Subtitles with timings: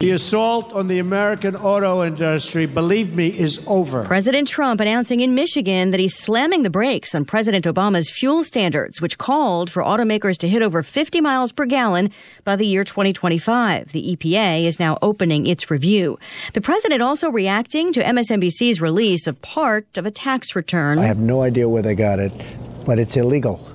[0.00, 4.04] The assault on the American auto industry, believe me, is over.
[4.04, 9.00] President Trump announcing in Michigan that he's slamming the brakes on President Obama's fuel standards,
[9.00, 12.12] which called for automakers to hit over 50 miles per gallon
[12.44, 13.90] by the year 2025.
[13.90, 16.16] The EPA is now opening its review.
[16.52, 21.00] The president also reacting to MSNBC's release of part of a tax return.
[21.00, 22.30] I have no idea where they got it,
[22.86, 23.68] but it's illegal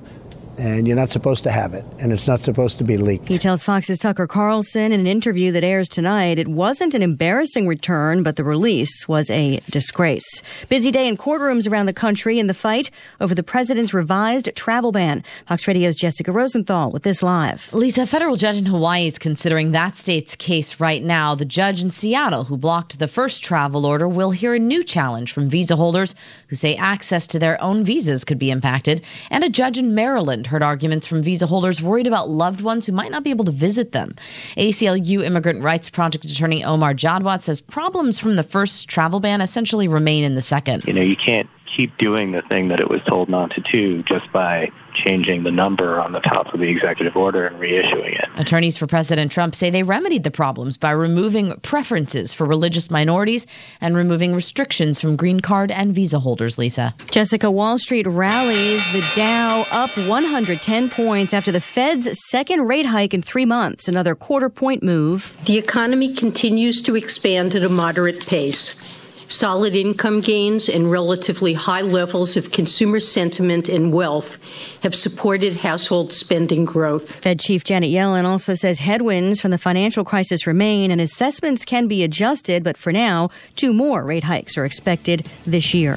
[0.58, 3.28] and you're not supposed to have it, and it's not supposed to be leaked.
[3.28, 7.66] He tells Fox's Tucker Carlson in an interview that airs tonight it wasn't an embarrassing
[7.66, 10.42] return, but the release was a disgrace.
[10.68, 14.92] Busy day in courtrooms around the country in the fight over the president's revised travel
[14.92, 15.24] ban.
[15.46, 17.72] Fox Radio's Jessica Rosenthal with this live.
[17.72, 21.34] Lisa, a federal judge in Hawaii is considering that state's case right now.
[21.34, 25.32] The judge in Seattle who blocked the first travel order will hear a new challenge
[25.32, 26.14] from visa holders
[26.48, 30.43] who say access to their own visas could be impacted, and a judge in Maryland
[30.46, 33.52] heard arguments from visa holders worried about loved ones who might not be able to
[33.52, 34.14] visit them.
[34.56, 39.88] ACLU Immigrant Rights Project attorney Omar Jadwat says problems from the first travel ban essentially
[39.88, 40.84] remain in the second.
[40.84, 44.02] You know, you can't keep doing the thing that it was told not to do
[44.02, 48.28] just by changing the number on the top of the executive order and reissuing it.
[48.38, 53.46] Attorneys for President Trump say they remedied the problems by removing preferences for religious minorities
[53.80, 56.94] and removing restrictions from green card and visa holders, Lisa.
[57.10, 63.14] Jessica, Wall Street rallies, the Dow up 110 points after the Fed's second rate hike
[63.14, 65.36] in three months, another quarter point move.
[65.44, 68.80] The economy continues to expand at a moderate pace.
[69.28, 74.38] Solid income gains and relatively high levels of consumer sentiment and wealth
[74.82, 77.20] have supported household spending growth.
[77.20, 81.88] Fed Chief Janet Yellen also says headwinds from the financial crisis remain and assessments can
[81.88, 85.96] be adjusted, but for now, two more rate hikes are expected this year.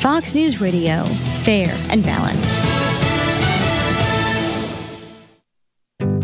[0.00, 1.04] Fox News Radio,
[1.44, 2.69] fair and balanced.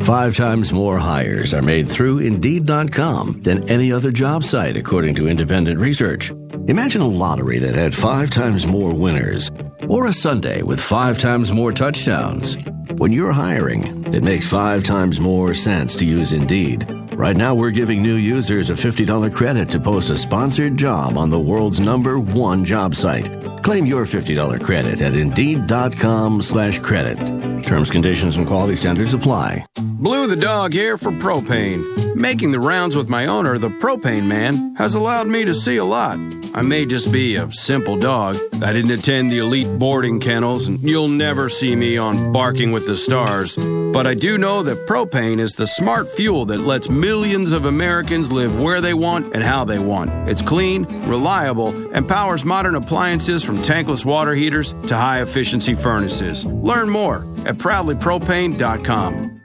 [0.06, 5.26] Five times more hires are made through Indeed.com than any other job site, according to
[5.26, 6.30] independent research.
[6.68, 9.50] Imagine a lottery that had five times more winners,
[9.88, 12.56] or a Sunday with five times more touchdowns.
[12.98, 16.86] When you're hiring, it makes five times more sense to use Indeed.
[17.14, 21.30] Right now, we're giving new users a $50 credit to post a sponsored job on
[21.30, 23.28] the world's number one job site.
[23.66, 27.18] Claim your $50 credit at Indeed.com slash credit.
[27.66, 29.66] Terms, conditions, and quality standards apply.
[29.98, 32.05] Blue the dog here for propane.
[32.16, 35.84] Making the rounds with my owner, the propane man, has allowed me to see a
[35.84, 36.18] lot.
[36.54, 38.38] I may just be a simple dog.
[38.62, 42.86] I didn't attend the elite boarding kennels, and you'll never see me on Barking with
[42.86, 43.56] the Stars.
[43.56, 48.32] But I do know that propane is the smart fuel that lets millions of Americans
[48.32, 50.10] live where they want and how they want.
[50.26, 56.46] It's clean, reliable, and powers modern appliances from tankless water heaters to high efficiency furnaces.
[56.46, 59.35] Learn more at proudlypropane.com.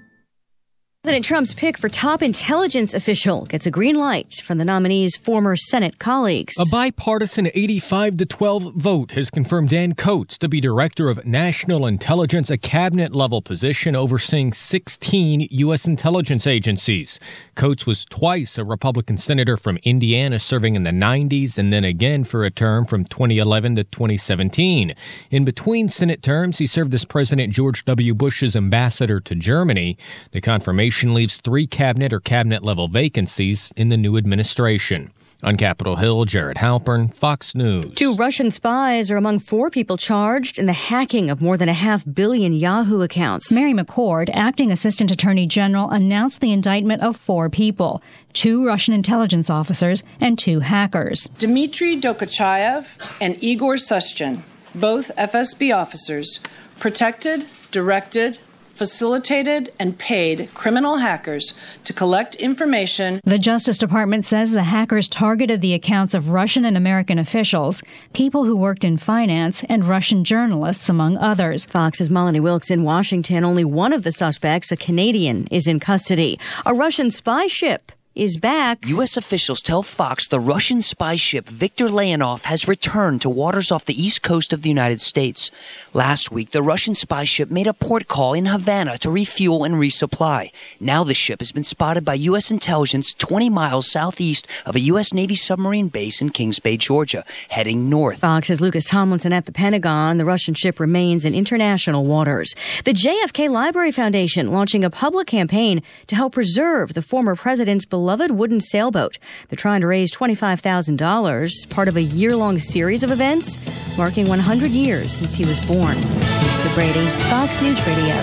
[1.03, 5.55] President Trump's pick for top intelligence official gets a green light from the nominee's former
[5.55, 6.53] Senate colleagues.
[6.59, 11.87] A bipartisan 85 to 12 vote has confirmed Dan Coats to be director of national
[11.87, 15.87] intelligence, a cabinet level position overseeing 16 U.S.
[15.87, 17.19] intelligence agencies.
[17.55, 22.23] Coats was twice a Republican senator from Indiana, serving in the 90s and then again
[22.23, 24.93] for a term from 2011 to 2017.
[25.31, 28.13] In between Senate terms, he served as President George W.
[28.13, 29.97] Bush's ambassador to Germany.
[30.29, 35.11] The confirmation leaves three cabinet or cabinet level vacancies in the new administration.
[35.43, 37.95] On Capitol Hill, Jared Halpern, Fox News.
[37.95, 41.73] Two Russian spies are among four people charged in the hacking of more than a
[41.73, 43.51] half billion Yahoo accounts.
[43.51, 48.03] Mary McCord, acting assistant attorney general, announced the indictment of four people
[48.33, 51.25] two Russian intelligence officers and two hackers.
[51.39, 54.41] Dmitry Dokuchayev and Igor Sushchin,
[54.75, 56.39] both FSB officers,
[56.79, 58.37] protected, directed,
[58.73, 63.21] facilitated and paid criminal hackers to collect information.
[63.23, 67.83] The Justice Department says the hackers targeted the accounts of Russian and American officials,
[68.13, 71.65] people who worked in finance, and Russian journalists, among others.
[71.65, 73.43] Fox's Melanie Wilkes in Washington.
[73.43, 76.39] Only one of the suspects, a Canadian, is in custody.
[76.65, 78.85] A Russian spy ship is back.
[78.87, 79.15] U.S.
[79.15, 84.01] officials tell Fox the Russian spy ship Viktor Leonov has returned to waters off the
[84.01, 85.49] east coast of the United States.
[85.93, 89.75] Last week, the Russian spy ship made a port call in Havana to refuel and
[89.75, 90.51] resupply.
[90.77, 92.51] Now the ship has been spotted by U.S.
[92.51, 95.13] intelligence 20 miles southeast of a U.S.
[95.13, 98.19] Navy submarine base in Kings Bay, Georgia, heading north.
[98.19, 100.17] Fox's Lucas Tomlinson at the Pentagon.
[100.17, 102.53] The Russian ship remains in international waters.
[102.83, 108.31] The JFK Library Foundation launching a public campaign to help preserve the former president's beloved
[108.31, 109.19] wooden sailboat.
[109.47, 114.71] They're trying to raise $25,000, part of a year long series of events marking 100
[114.71, 115.95] years since he was born.
[115.95, 118.15] Lisa Brady, Fox News Radio.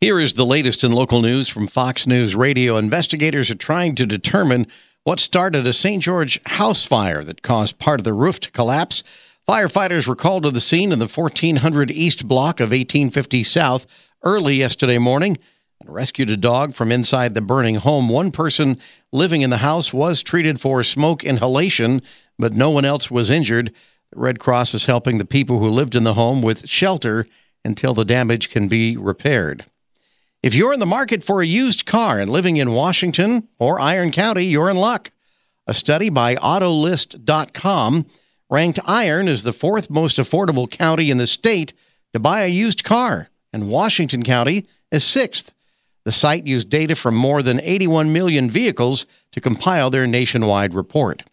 [0.00, 2.76] Here is the latest in local news from Fox News Radio.
[2.78, 4.66] Investigators are trying to determine
[5.04, 6.02] what started a St.
[6.02, 9.04] George house fire that caused part of the roof to collapse.
[9.48, 13.86] Firefighters were called to the scene in the 1400 East block of 1850 South
[14.24, 15.38] early yesterday morning
[15.80, 18.08] and rescued a dog from inside the burning home.
[18.08, 18.78] One person
[19.12, 22.02] living in the house was treated for smoke inhalation,
[22.38, 23.72] but no one else was injured.
[24.12, 27.26] The Red Cross is helping the people who lived in the home with shelter
[27.64, 29.64] until the damage can be repaired.
[30.42, 34.10] If you're in the market for a used car and living in Washington or Iron
[34.10, 35.10] County, you're in luck.
[35.66, 38.06] A study by Autolist.com
[38.50, 41.72] ranked Iron as the fourth most affordable county in the state
[42.12, 45.52] to buy a used car, and Washington County is sixth.
[46.04, 51.24] The site used data from more than 81 million vehicles to compile their nationwide report.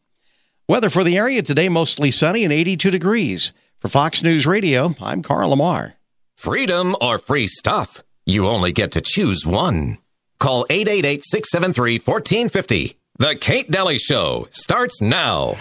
[0.68, 3.54] Weather for the area today mostly sunny and 82 degrees.
[3.80, 5.94] For Fox News Radio, I'm Carl Lamar.
[6.36, 8.04] Freedom or free stuff?
[8.26, 10.00] You only get to choose one.
[10.40, 12.98] Call 888 673 1450.
[13.20, 15.56] The Kate Dalley Show starts now.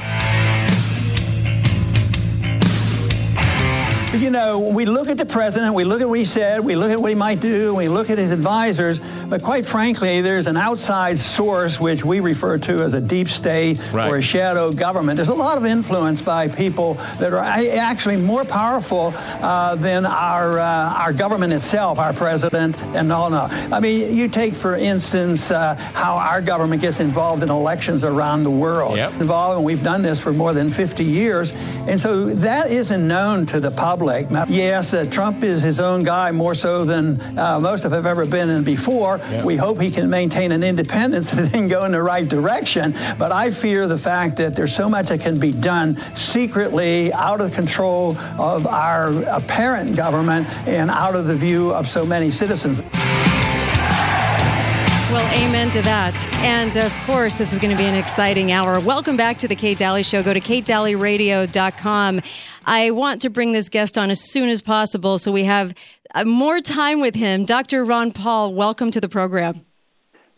[4.14, 6.91] You know, we look at the president, we look at what he said, we look
[6.91, 8.99] at what he might do, we look at his advisors,
[9.29, 13.79] but quite frankly, there's an outside source which we refer to as a deep state
[13.93, 14.08] right.
[14.08, 15.17] or a shadow government.
[15.17, 20.61] There's a lot of influence by people that are actually more powerful uh, than our
[20.61, 23.29] uh, our government itself, our president, and all.
[23.29, 28.05] No, I mean, you take for instance uh, how our government gets involved in elections
[28.05, 28.97] around the world.
[28.97, 29.20] Yep.
[29.20, 31.53] Involved, and we've done this for more than 50 years,
[31.87, 34.31] and so that isn't known to the public public.
[34.31, 38.04] Now, yes, uh, Trump is his own guy more so than uh, most of have
[38.04, 39.16] ever been in before.
[39.16, 39.43] Yeah.
[39.43, 42.94] We hope he can maintain an independence and then go in the right direction.
[43.19, 47.40] But I fear the fact that there's so much that can be done secretly, out
[47.40, 52.82] of control of our apparent government, and out of the view of so many citizens.
[55.16, 56.14] Well, amen to that.
[56.43, 58.78] And of course, this is going to be an exciting hour.
[58.81, 60.22] Welcome back to the Kate Dalley Show.
[60.22, 62.20] Go to katedalleyradio.com.
[62.68, 65.72] I want to bring this guest on as soon as possible so we have
[66.14, 67.44] uh, more time with him.
[67.44, 67.84] Dr.
[67.84, 69.64] Ron Paul, welcome to the program.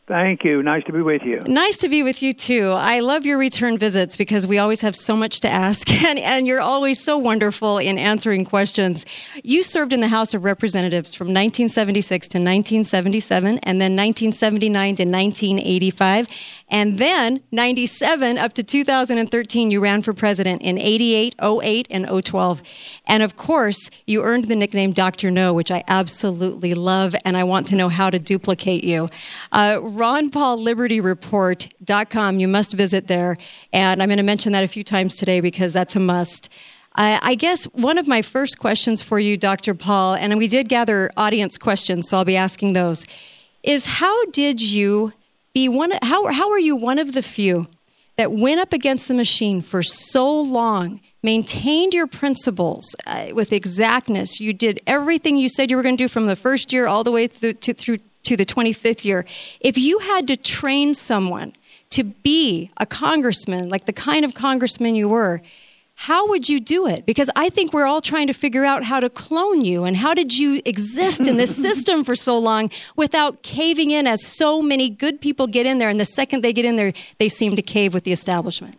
[0.08, 0.62] Thank you.
[0.62, 1.42] Nice to be with you.
[1.46, 2.70] Nice to be with you too.
[2.70, 6.46] I love your return visits because we always have so much to ask, and, and
[6.46, 9.04] you're always so wonderful in answering questions.
[9.44, 15.02] You served in the House of Representatives from 1976 to 1977, and then 1979 to
[15.02, 16.26] 1985,
[16.70, 19.70] and then 97 up to 2013.
[19.70, 22.62] You ran for president in 88, 08, and 012.
[23.06, 25.30] And of course, you earned the nickname Dr.
[25.30, 29.10] No, which I absolutely love, and I want to know how to duplicate you.
[29.52, 32.40] Uh, RonPaulLibertyReport.com.
[32.40, 33.36] You must visit there.
[33.72, 36.50] And I'm going to mention that a few times today because that's a must.
[37.00, 39.72] I guess one of my first questions for you, Dr.
[39.72, 43.06] Paul, and we did gather audience questions, so I'll be asking those,
[43.62, 45.12] is how did you
[45.54, 45.92] be one?
[46.02, 47.68] How how are you one of the few
[48.16, 54.40] that went up against the machine for so long, maintained your principles uh, with exactness?
[54.40, 57.04] You did everything you said you were going to do from the first year all
[57.04, 59.24] the way through to, through to the 25th year,
[59.60, 61.52] if you had to train someone
[61.90, 65.40] to be a congressman, like the kind of congressman you were,
[66.02, 67.04] how would you do it?
[67.06, 70.14] Because I think we're all trying to figure out how to clone you and how
[70.14, 74.90] did you exist in this system for so long without caving in as so many
[74.90, 77.62] good people get in there and the second they get in there, they seem to
[77.62, 78.76] cave with the establishment.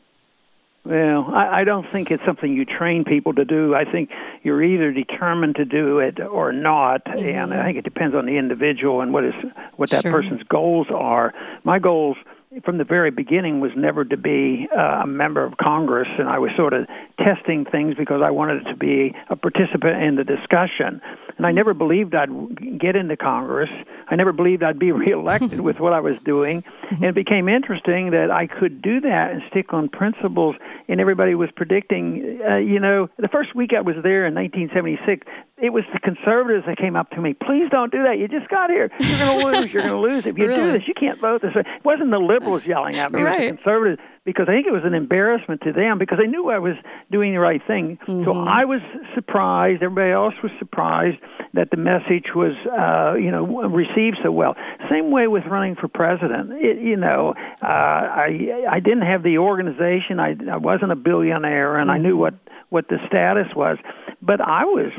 [0.89, 3.75] Well, I, I don't think it's something you train people to do.
[3.75, 4.09] I think
[4.41, 7.23] you're either determined to do it or not, mm-hmm.
[7.23, 9.35] and I think it depends on the individual and what is
[9.75, 10.11] what that sure.
[10.11, 11.31] person's goals are.
[11.63, 12.17] My goals
[12.65, 16.39] from the very beginning was never to be uh, a member of Congress, and I
[16.39, 16.87] was sort of
[17.19, 21.01] testing things because I wanted to be a participant in the discussion.
[21.39, 23.69] And I never believed I'd get into Congress.
[24.09, 26.65] I never believed I'd be reelected with what I was doing.
[26.91, 30.57] And it became interesting that I could do that and stick on principles.
[30.89, 35.25] And everybody was predicting, uh, you know, the first week I was there in 1976,
[35.61, 37.33] it was the conservatives that came up to me.
[37.33, 38.17] Please don't do that.
[38.19, 38.91] You just got here.
[38.99, 39.73] You're going to lose.
[39.73, 40.25] You're going to lose.
[40.25, 40.61] If you really?
[40.61, 41.61] do this, you can't vote this way.
[41.61, 43.21] It wasn't the liberals yelling at me.
[43.21, 43.43] Right.
[43.43, 46.27] It was the conservatives because I think it was an embarrassment to them because they
[46.27, 46.75] knew I was
[47.11, 47.97] doing the right thing.
[47.97, 48.23] Mm-hmm.
[48.25, 48.81] So I was
[49.15, 49.81] surprised.
[49.81, 51.17] Everybody else was surprised
[51.53, 54.55] that the message was, uh, you know, received so well.
[54.89, 56.51] Same way with running for president.
[56.53, 60.19] It, you know, uh, I I didn't have the organization.
[60.19, 61.95] I I wasn't a billionaire, and mm-hmm.
[61.95, 62.35] I knew what
[62.69, 63.77] what the status was.
[64.21, 64.91] But I was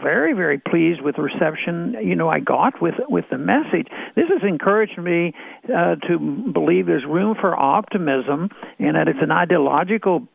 [0.00, 1.96] very, very pleased with the reception.
[2.02, 3.88] You know, I got with with the message.
[4.14, 5.32] This has encouraged me
[5.74, 10.28] uh, to believe there's room for optimism, and that it's an ideological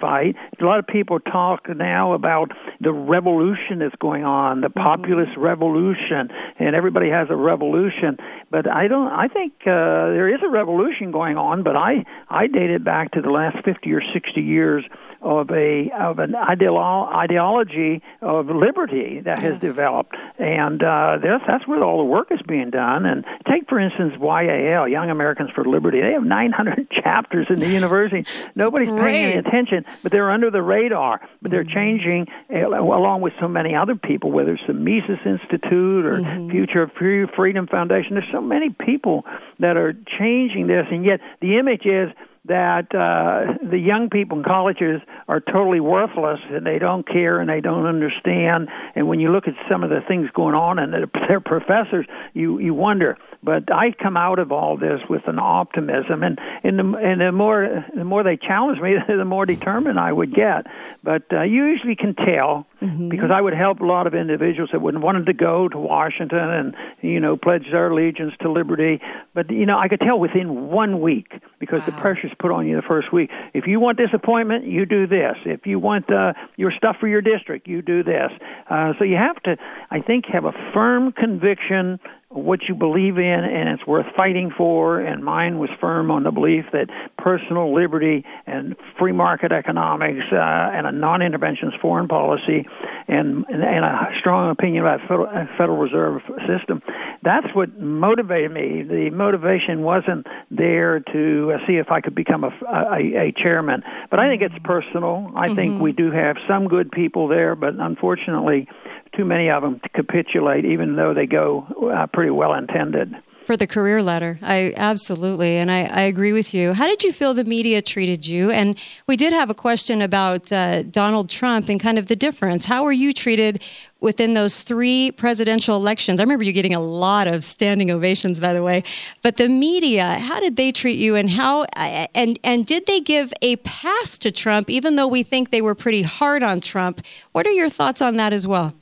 [0.00, 0.36] fight.
[0.60, 5.40] A lot of people talk now about the revolution that's going on, the populist mm-hmm.
[5.40, 8.18] revolution, and everybody has a revolution.
[8.50, 9.08] But I don't.
[9.08, 13.12] I think uh, there is a revolution going on, but I I date it back
[13.12, 14.84] to the last 50 or 60 years
[15.20, 21.66] of a of an ideolo- ideology of liberty that has developed, and uh, that's that's
[21.66, 23.06] where all the work is being done.
[23.06, 26.00] And take for instance YAL, Young Americans for Liberty.
[26.00, 28.26] They have 900 chapters in the university.
[28.54, 29.02] Nobody's Great.
[29.02, 31.20] paying any attention, but they're under the radar.
[31.42, 31.74] But they're mm-hmm.
[31.74, 36.50] changing uh, along with so many other people, whether it's the Mises Institute or mm-hmm.
[36.50, 38.14] Future Free Freedom Foundation.
[38.14, 39.24] There's so many people
[39.58, 42.10] that are changing this, and yet the image is
[42.48, 47.48] that uh, the young people in colleges are totally worthless and they don't care and
[47.48, 48.68] they don't understand.
[48.94, 50.92] And when you look at some of the things going on and
[51.28, 53.18] their professors, you you wonder.
[53.42, 57.32] But I come out of all this with an optimism, and and the, and the
[57.32, 60.66] more the more they challenge me, the more determined I would get.
[61.02, 63.08] But uh, you usually can tell mm-hmm.
[63.08, 66.38] because I would help a lot of individuals that wouldn't wanted to go to Washington
[66.38, 69.00] and you know pledge their allegiance to liberty.
[69.34, 71.86] But you know I could tell within one week because wow.
[71.86, 73.30] the pressure's put on you the first week.
[73.54, 75.36] If you want this appointment, you do this.
[75.44, 78.30] If you want uh, your stuff for your district, you do this.
[78.68, 79.56] Uh, so you have to,
[79.90, 82.00] I think, have a firm conviction
[82.36, 86.30] what you believe in and it's worth fighting for and mine was firm on the
[86.30, 86.88] belief that
[87.18, 92.68] personal liberty and free market economics uh, and a non-interventionist foreign policy
[93.08, 96.82] and, and, and a strong opinion about federal, uh, federal reserve system
[97.22, 98.82] that's what motivated me.
[98.82, 103.82] The motivation wasn't there to uh, see if I could become a, a, a chairman.
[104.10, 105.32] But I think it's personal.
[105.34, 105.56] I mm-hmm.
[105.56, 108.68] think we do have some good people there but unfortunately
[109.14, 113.14] too many of them to capitulate, even though they go uh, pretty well intended.
[113.46, 116.72] For the career ladder, I absolutely, and I, I, agree with you.
[116.72, 118.50] How did you feel the media treated you?
[118.50, 122.64] And we did have a question about uh, Donald Trump and kind of the difference.
[122.64, 123.62] How were you treated
[124.00, 126.18] within those three presidential elections?
[126.18, 128.82] I remember you getting a lot of standing ovations, by the way.
[129.22, 133.32] But the media, how did they treat you, and how and and did they give
[133.42, 137.00] a pass to Trump, even though we think they were pretty hard on Trump?
[137.30, 138.74] What are your thoughts on that as well?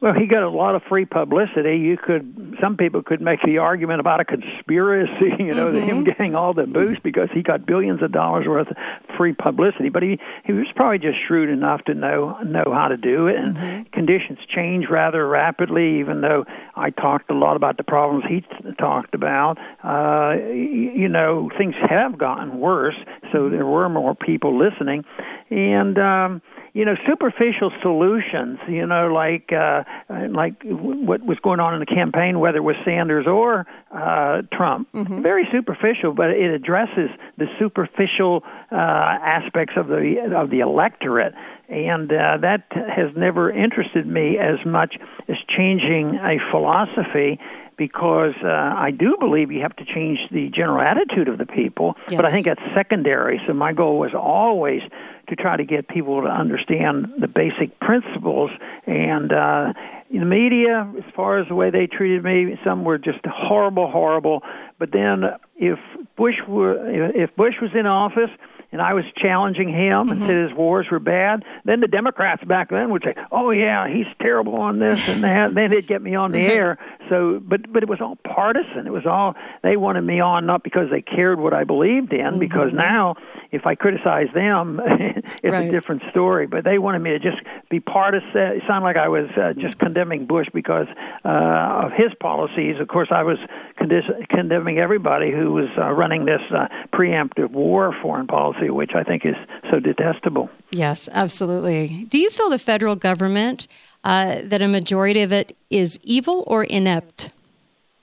[0.00, 1.76] Well, he got a lot of free publicity.
[1.76, 5.88] You could, some people could make the argument about a conspiracy, you know, mm-hmm.
[5.88, 8.76] him getting all the boost because he got billions of dollars worth of
[9.16, 9.88] free publicity.
[9.88, 13.36] But he he was probably just shrewd enough to know know how to do it.
[13.36, 13.90] And mm-hmm.
[13.90, 15.98] conditions change rather rapidly.
[15.98, 21.08] Even though I talked a lot about the problems he t- talked about, uh, you
[21.08, 22.96] know, things have gotten worse.
[23.32, 23.56] So mm-hmm.
[23.56, 25.04] there were more people listening,
[25.50, 25.98] and.
[25.98, 26.42] um
[26.78, 29.82] you know superficial solutions you know like uh
[30.30, 34.86] like what was going on in the campaign whether it was Sanders or uh Trump
[34.92, 35.20] mm-hmm.
[35.20, 41.34] very superficial but it addresses the superficial uh aspects of the of the electorate
[41.68, 47.40] and uh, that has never interested me as much as changing a philosophy
[47.76, 51.96] because uh, I do believe you have to change the general attitude of the people,
[52.08, 52.16] yes.
[52.16, 53.40] but I think that's secondary.
[53.46, 54.82] So my goal was always
[55.28, 58.50] to try to get people to understand the basic principles.
[58.86, 59.72] And uh,
[60.10, 64.42] the media, as far as the way they treated me, some were just horrible, horrible.
[64.78, 65.24] But then
[65.56, 65.78] if
[66.16, 68.30] Bush were, if Bush was in office,
[68.70, 70.26] and I was challenging him and mm-hmm.
[70.26, 71.44] said his wars were bad.
[71.64, 75.54] Then the Democrats back then would say, "Oh yeah, he's terrible on this and that."
[75.54, 76.50] then they'd get me on the mm-hmm.
[76.50, 76.78] air.
[77.08, 78.86] So, but but it was all partisan.
[78.86, 82.20] It was all they wanted me on not because they cared what I believed in.
[82.20, 82.38] Mm-hmm.
[82.38, 83.16] Because now,
[83.50, 85.68] if I criticize them, it's right.
[85.68, 86.46] a different story.
[86.46, 87.38] But they wanted me to just
[87.70, 88.28] be partisan.
[88.36, 90.86] It sounded like I was uh, just condemning Bush because
[91.24, 92.76] uh, of his policies.
[92.80, 93.38] Of course, I was
[93.76, 99.24] condemning everybody who was uh, running this uh, preemptive war foreign policy, which I think
[99.24, 99.36] is
[99.70, 100.50] so detestable.
[100.70, 102.06] Yes, absolutely.
[102.08, 103.68] Do you feel the federal government
[104.04, 107.30] uh, that a majority of it is evil or inept?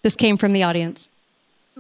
[0.02, 1.10] This came from the audience.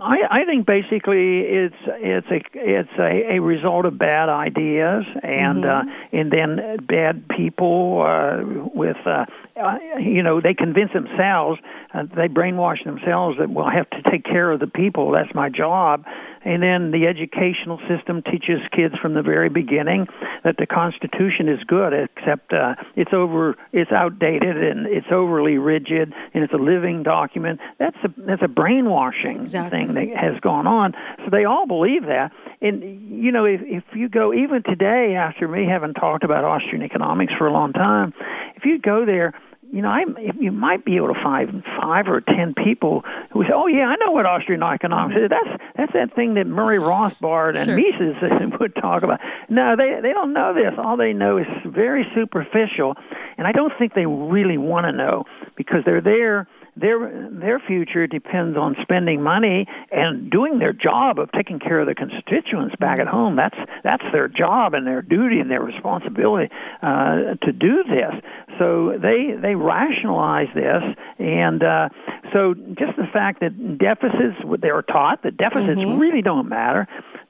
[0.01, 5.63] I, I think basically it's it's a it's a, a result of bad ideas and
[5.63, 5.89] mm-hmm.
[5.89, 8.41] uh, and then bad people uh,
[8.73, 11.61] with uh, uh, you know they convince themselves
[11.93, 15.33] uh, they brainwash themselves that well I have to take care of the people that's
[15.33, 16.03] my job
[16.45, 20.07] and then the educational system teaches kids from the very beginning
[20.43, 26.13] that the Constitution is good, except uh, it's over, it's outdated and it's overly rigid,
[26.33, 27.59] and it's a living document.
[27.79, 29.79] That's a that's a brainwashing exactly.
[29.79, 30.93] thing that has gone on.
[31.23, 32.31] So they all believe that.
[32.61, 36.83] And you know, if if you go even today, after me having talked about Austrian
[36.83, 38.13] economics for a long time,
[38.55, 39.33] if you go there
[39.71, 40.05] you know, I
[40.39, 43.95] you might be able to find five or ten people who say, "Oh yeah, I
[43.97, 45.29] know what Austrian economics is.
[45.29, 47.75] That's that's that thing that Murray Rothbard and Sure.
[47.77, 49.19] Mises would talk about."
[49.49, 50.73] No, they they don't know this.
[50.77, 52.95] All they know is very superficial,
[53.37, 56.47] and I don't think they really want to know because they're there.
[56.77, 61.85] Their their future depends on spending money and doing their job of taking care of
[61.85, 63.37] their constituents back at home.
[63.37, 68.13] That's that's their job and their duty and their responsibility uh, to do this.
[68.59, 70.83] So they they rationalize this,
[71.17, 71.89] and uh,
[72.33, 76.87] so just the fact that deficits they are taught that deficits really don't matter.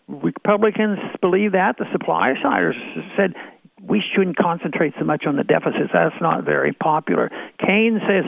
[0.07, 1.77] Republicans believe that.
[1.77, 2.75] The supply siders
[3.15, 3.35] said
[3.81, 5.91] we shouldn't concentrate so much on the deficits.
[5.93, 7.31] That's not very popular.
[7.59, 8.25] Keynes says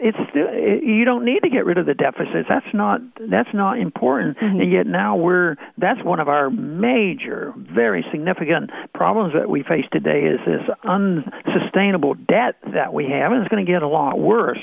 [0.00, 2.48] it's still, you don't need to get rid of the deficits.
[2.48, 4.38] That's not that's not important.
[4.38, 4.60] Mm-hmm.
[4.60, 9.84] And yet now we're that's one of our major, very significant problems that we face
[9.92, 14.18] today is this unsustainable debt that we have, and it's going to get a lot
[14.18, 14.58] worse.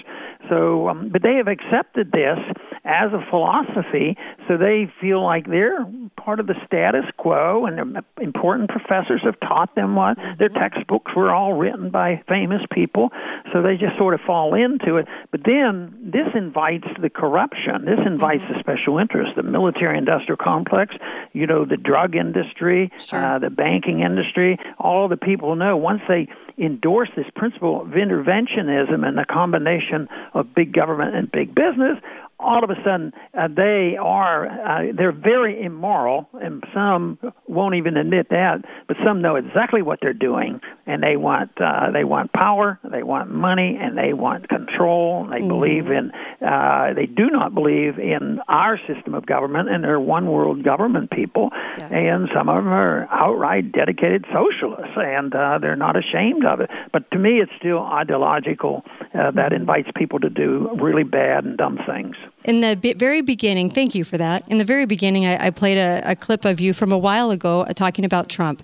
[0.50, 2.40] So, um, but they have accepted this
[2.86, 5.86] as a philosophy, so they feel like they're
[6.16, 11.34] part of the status quo, and important professors have taught them what their textbooks were
[11.34, 13.12] all written by famous people,
[13.52, 15.08] so they just sort of fall into it.
[15.32, 17.86] But then this invites the corruption.
[17.86, 20.96] This invites the special interests, the military-industrial complex,
[21.34, 24.58] you know, the drug industry, uh, the banking industry.
[24.80, 30.54] All the people know once they endorse this principle of interventionism and the combination of
[30.54, 32.00] big government and big business,
[32.40, 37.18] all of a sudden uh, they are uh, they're very immoral, and some
[37.48, 41.90] won't even admit that, but some know exactly what they're doing, and they want uh,
[41.92, 45.26] they want power, they want money, and they want control.
[45.26, 46.12] They believe in
[46.46, 51.10] uh, they do not believe in our system of government, and they're one world government
[51.10, 51.50] people,
[51.82, 56.70] and some of them are outright dedicated socialists, and uh, they're not ashamed of it.
[56.92, 61.58] But to me, it's still ideological uh, that invites people to do really bad and
[61.58, 62.16] dumb things.
[62.46, 64.48] In the very beginning, thank you for that.
[64.48, 67.32] In the very beginning, I, I played a, a clip of you from a while
[67.32, 68.64] ago uh, talking about Trump.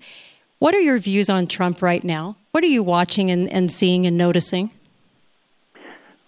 [0.60, 2.38] What are your views on Trump right now?
[2.51, 4.72] What are you watching and, and seeing and noticing?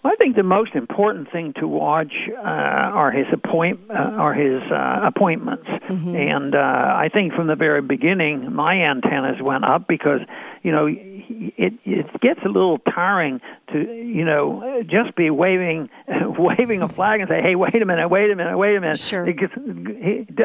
[0.06, 4.62] I think the most important thing to watch uh, are his appoint uh, are his
[4.70, 10.20] uh, appointments, and uh, I think from the very beginning my antennas went up because
[10.62, 13.40] you know it it gets a little tiring
[13.72, 15.88] to you know just be waving
[16.38, 19.00] waving a flag and say hey wait a minute wait a minute wait a minute.
[19.00, 19.26] Sure.
[19.26, 19.54] It gets,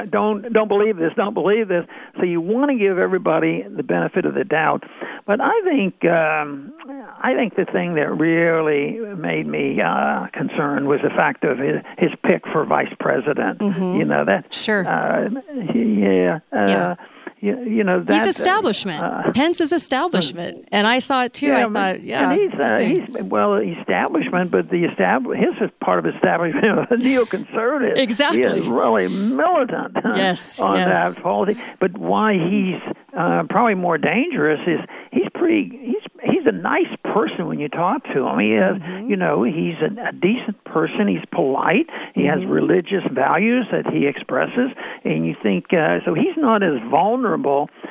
[0.09, 1.85] don't don't believe this don't believe this.
[2.17, 4.83] So you want to give everybody the benefit of the doubt.
[5.25, 6.73] But I think um,
[7.21, 11.77] I think the thing that really made me uh, concerned was the fact of his,
[11.97, 13.61] his pick for vice president.
[13.61, 14.53] You know that.
[14.53, 14.87] Sure.
[14.87, 15.29] Uh,
[15.75, 16.39] yeah.
[16.51, 16.95] Uh, Yeah.
[17.41, 18.13] You, you know that.
[18.13, 19.33] He's establishment.
[19.33, 21.51] Pence is establishment, and I saw it too.
[21.53, 25.97] I thought, yeah, And he's uh, he's well establishment, but the establish his is part
[26.05, 27.97] of establishment a neoconservative.
[27.97, 28.41] Exactly.
[28.43, 29.97] He is really militant.
[30.15, 31.15] Yes, on yes.
[31.15, 31.59] that policy.
[31.79, 32.79] But why he's
[33.17, 34.79] uh, probably more dangerous is
[35.11, 38.37] he's pretty he's he's a nice person when you talk to him.
[38.39, 39.09] He has, Mm-hmm.
[39.09, 41.07] you know, he's a, a decent person.
[41.07, 41.89] He's polite.
[42.13, 42.49] He has Mm-hmm.
[42.51, 44.69] religious values that he expresses,
[45.03, 46.13] and you think uh, so.
[46.13, 47.30] He's not as vulnerable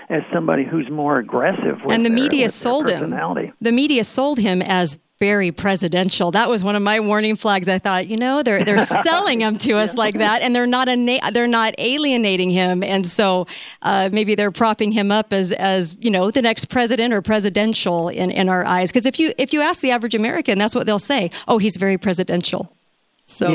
[0.08, 1.78] as somebody who's more aggressive.
[1.84, 3.14] With and the their- media sold him.
[3.60, 6.30] The media sold him as very presidential.
[6.30, 7.68] That was one of my warning flags.
[7.68, 10.88] I thought, you know, they're they're selling him to us like that, and they're not
[10.88, 13.46] a they're not alienating him, and so
[13.82, 18.08] uh, maybe they're propping him up as as you know the next president or presidential
[18.08, 18.90] in in our eyes.
[18.90, 21.30] Because if you if you ask the average American, that's what they'll say.
[21.46, 22.74] Oh, he's very presidential.
[23.30, 23.50] So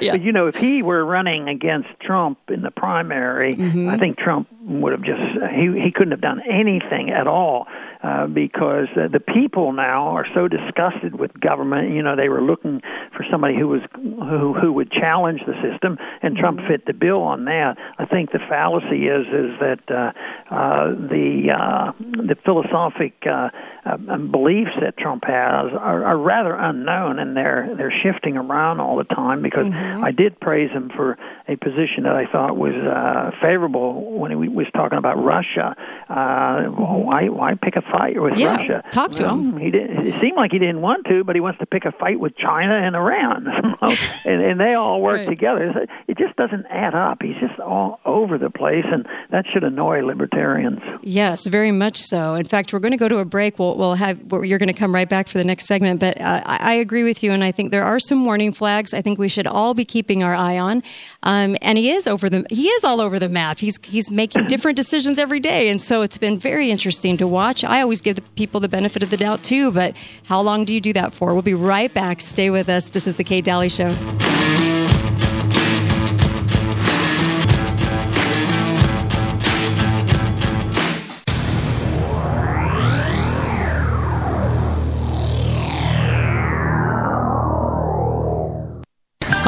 [0.00, 0.12] yeah.
[0.12, 3.88] but you know, if he were running against Trump in the primary, Mm-hmm.
[3.88, 5.20] I think Trump would have just
[5.52, 7.66] he he couldn't have done anything at all
[8.04, 11.92] uh, because uh, the people now are so disgusted with government.
[11.94, 12.82] You know, they were looking
[13.16, 16.68] for somebody who was who who would challenge the system, and Trump Mm-hmm.
[16.68, 17.78] fit the bill on that.
[17.98, 20.12] I think the fallacy is is that uh,
[20.54, 23.48] uh, the uh, the philosophic uh,
[23.84, 28.96] uh, beliefs that Trump has are, are rather unknown, and they're they're shifting around all
[28.96, 29.42] the time.
[29.42, 30.04] Because Mm-hmm.
[30.04, 31.16] I did praise him for
[31.48, 35.74] a position that I thought was uh, favorable when he was talking about Russia.
[36.08, 38.36] Uh, why why pick a fight with.
[38.36, 38.84] Yeah, Russia?
[38.90, 39.56] talk to Well, him.
[39.58, 40.06] He didn't.
[40.06, 42.36] It seemed like he didn't want to, but he wants to pick a fight with
[42.36, 43.46] China and Iran,
[44.24, 45.28] and, and they all work Right.
[45.28, 45.86] together.
[46.08, 47.22] It just doesn't add up.
[47.22, 50.80] He's just all over the place, and that should annoy libertarians.
[51.02, 52.34] Yes, very much so.
[52.34, 53.58] In fact, we're going to go to a break.
[53.58, 56.00] We'll, we'll have you're going to come right back for the next segment.
[56.00, 58.92] But uh, I, I agree with you, and I think there are some warning flags.
[58.92, 60.82] I think we should all be keeping our eye on.
[61.22, 63.58] Um, and he is over the he is all over the map.
[63.58, 67.62] He's he's making different decisions every day, and so it's been very interesting to watch.
[67.74, 70.72] I always give the people the benefit of the doubt too, but how long do
[70.72, 71.32] you do that for?
[71.32, 72.20] We'll be right back.
[72.20, 72.90] Stay with us.
[72.90, 73.92] This is the Kate Dalley Show.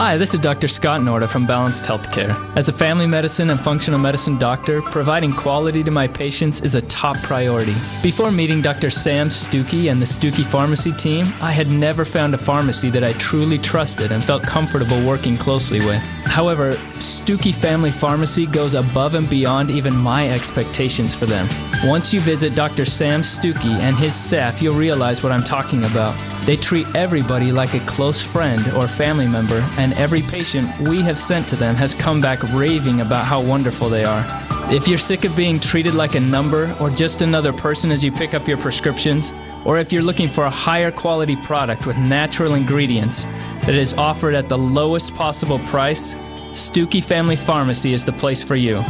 [0.06, 0.68] Hi, this is Dr.
[0.68, 2.36] Scott Norda from Balanced Healthcare.
[2.56, 6.82] As a family medicine and functional medicine doctor, providing quality to my patients is a
[6.82, 7.74] top priority.
[8.04, 8.88] Before meeting Dr.
[8.88, 13.14] Sam Stuckey and the Stuckey Pharmacy team, I had never found a pharmacy that I
[13.14, 16.00] truly trusted and felt comfortable working closely with.
[16.24, 21.48] However, Stuckey Family Pharmacy goes above and beyond even my expectations for them.
[21.82, 22.84] Once you visit Dr.
[22.84, 26.14] Sam Stuckey and his staff, you'll realize what I'm talking about.
[26.46, 31.18] They treat everybody like a close friend or family member, and every patient we have
[31.18, 34.24] sent to them has come back raving about how wonderful they are.
[34.70, 38.10] If you're sick of being treated like a number or just another person as you
[38.12, 39.32] pick up your prescriptions,
[39.64, 43.24] or if you're looking for a higher quality product with natural ingredients
[43.64, 46.14] that is offered at the lowest possible price,
[46.52, 48.84] Stuckey Family Pharmacy is the place for you.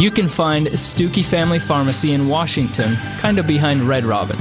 [0.00, 4.36] You can find Stuckey Family Pharmacy in Washington, kind of behind Red Robin.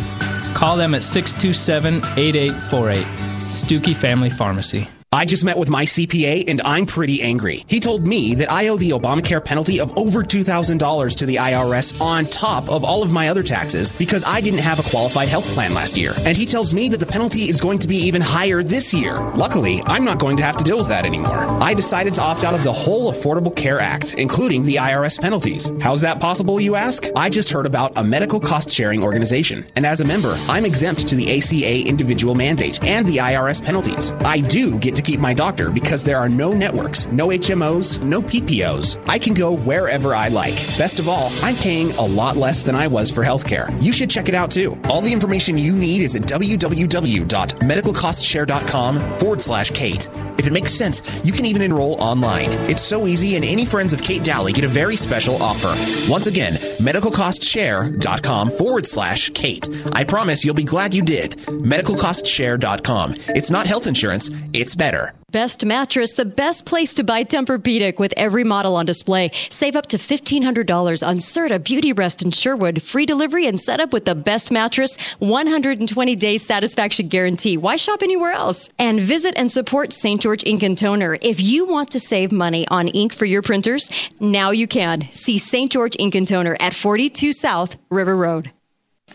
[0.53, 3.05] Call them at 627 8848.
[3.47, 4.89] Stuckey Family Pharmacy.
[5.15, 7.63] I just met with my CPA and I'm pretty angry.
[7.69, 12.01] He told me that I owe the Obamacare penalty of over $2,000 to the IRS
[12.01, 15.45] on top of all of my other taxes because I didn't have a qualified health
[15.53, 16.13] plan last year.
[16.25, 19.21] And he tells me that the penalty is going to be even higher this year.
[19.35, 21.39] Luckily, I'm not going to have to deal with that anymore.
[21.63, 25.71] I decided to opt out of the whole Affordable Care Act, including the IRS penalties.
[25.79, 27.07] How's that possible, you ask?
[27.15, 29.65] I just heard about a medical cost sharing organization.
[29.77, 34.11] And as a member, I'm exempt to the ACA individual mandate and the IRS penalties.
[34.11, 38.21] I do get to keep my doctor because there are no networks, no HMOs, no
[38.21, 39.01] PPOs.
[39.07, 40.55] I can go wherever I like.
[40.77, 43.71] Best of all, I'm paying a lot less than I was for healthcare.
[43.81, 44.77] You should check it out too.
[44.85, 50.07] All the information you need is at www.medicalcostshare.com forward slash Kate.
[50.37, 52.49] If it makes sense, you can even enroll online.
[52.69, 55.75] It's so easy, and any friends of Kate Dalley get a very special offer.
[56.11, 59.67] Once again, medicalcostshare.com forward slash Kate.
[59.93, 61.31] I promise you'll be glad you did.
[61.47, 63.15] Medicalcostshare.com.
[63.29, 64.94] It's not health insurance, it's better.
[65.31, 69.31] Best mattress, the best place to buy Tempur-Pedic with every model on display.
[69.49, 72.81] Save up to $1,500 on Serta, Beauty Rest, and Sherwood.
[72.81, 74.97] Free delivery and setup with the best mattress.
[75.19, 77.57] 120 days satisfaction guarantee.
[77.57, 78.69] Why shop anywhere else?
[78.79, 80.21] And visit and support St.
[80.21, 81.17] George Ink and Toner.
[81.21, 83.89] If you want to save money on ink for your printers,
[84.21, 85.11] now you can.
[85.11, 85.69] See St.
[85.69, 88.53] George Ink and Toner at 42 South River Road.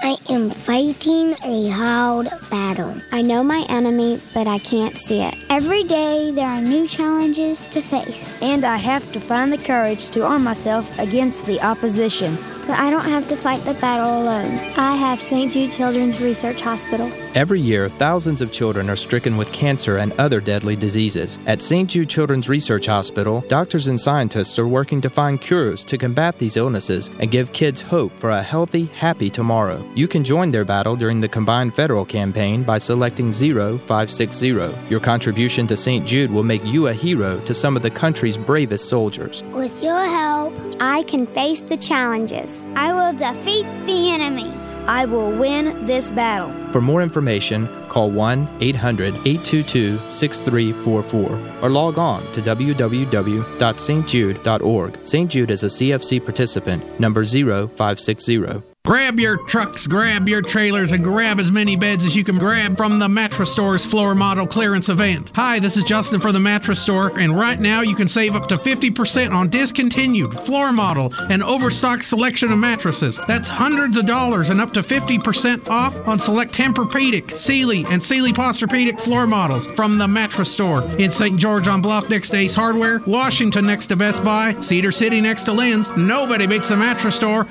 [0.02, 2.94] I am fighting a hard battle.
[3.12, 5.34] I know my enemy, but I can't see it.
[5.50, 8.34] Every day there are new challenges to face.
[8.40, 12.38] And I have to find the courage to arm myself against the opposition.
[12.66, 14.58] But I don't have to fight the battle alone.
[14.76, 15.50] I have St.
[15.52, 17.10] Jude Children's Research Hospital.
[17.34, 21.38] Every year, thousands of children are stricken with cancer and other deadly diseases.
[21.46, 21.88] At St.
[21.88, 26.56] Jude Children's Research Hospital, doctors and scientists are working to find cures to combat these
[26.56, 29.84] illnesses and give kids hope for a healthy, happy tomorrow.
[29.94, 34.48] You can join their battle during the combined federal campaign by selecting 0560.
[34.88, 36.06] Your contribution to St.
[36.06, 39.42] Jude will make you a hero to some of the country's bravest soldiers.
[39.52, 42.49] With your help, I can face the challenges.
[42.74, 44.52] I will defeat the enemy.
[44.86, 46.50] I will win this battle.
[46.72, 55.06] For more information, call 1 800 822 6344 or log on to www.stjude.org.
[55.06, 55.30] St.
[55.30, 58.69] Jude is a CFC participant, number 0560.
[58.86, 62.78] Grab your trucks, grab your trailers, and grab as many beds as you can grab
[62.78, 65.30] from the Mattress Store's floor model clearance event.
[65.34, 68.46] Hi, this is Justin from the Mattress Store, and right now you can save up
[68.48, 73.20] to 50% on discontinued, floor model, and overstock selection of mattresses.
[73.28, 78.32] That's hundreds of dollars and up to 50% off on select Tempur-Pedic, Sealy, and Sealy
[78.32, 81.38] Posturepedic floor models from the Mattress Store in St.
[81.38, 85.42] George on Bluff next to Ace Hardware, Washington next to Best Buy, Cedar City next
[85.44, 85.90] to Lin's.
[85.98, 87.46] Nobody beats the Mattress Store.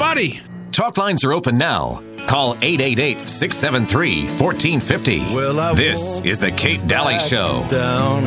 [0.00, 0.40] Nobody.
[0.72, 2.02] Talk lines are open now.
[2.26, 5.34] Call 888 673 1450.
[5.34, 7.66] Well, this is the Kate Dalley Show.
[7.68, 8.24] Down.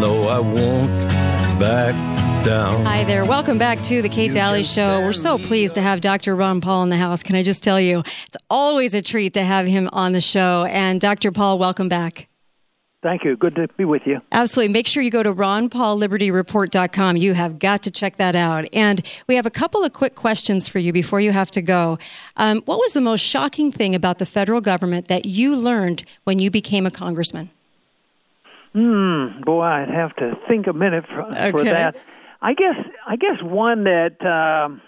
[0.00, 0.88] No, I won't
[1.60, 1.94] back
[2.46, 2.82] down.
[2.86, 3.26] Hi there.
[3.26, 5.02] Welcome back to the Kate Dalley Show.
[5.02, 6.34] We're so pleased to have Dr.
[6.34, 7.22] Ron Paul in the house.
[7.22, 10.64] Can I just tell you, it's always a treat to have him on the show.
[10.64, 11.30] And Dr.
[11.30, 12.30] Paul, welcome back.
[13.00, 13.36] Thank you.
[13.36, 14.20] Good to be with you.
[14.32, 14.72] Absolutely.
[14.72, 17.16] Make sure you go to ronpaullibertyreport.com.
[17.16, 18.64] You have got to check that out.
[18.72, 21.98] And we have a couple of quick questions for you before you have to go.
[22.36, 26.40] Um, what was the most shocking thing about the federal government that you learned when
[26.40, 27.50] you became a congressman?
[28.72, 31.50] Hmm, boy, I'd have to think a minute for, okay.
[31.52, 31.96] for that.
[32.40, 34.80] I guess I guess one that um,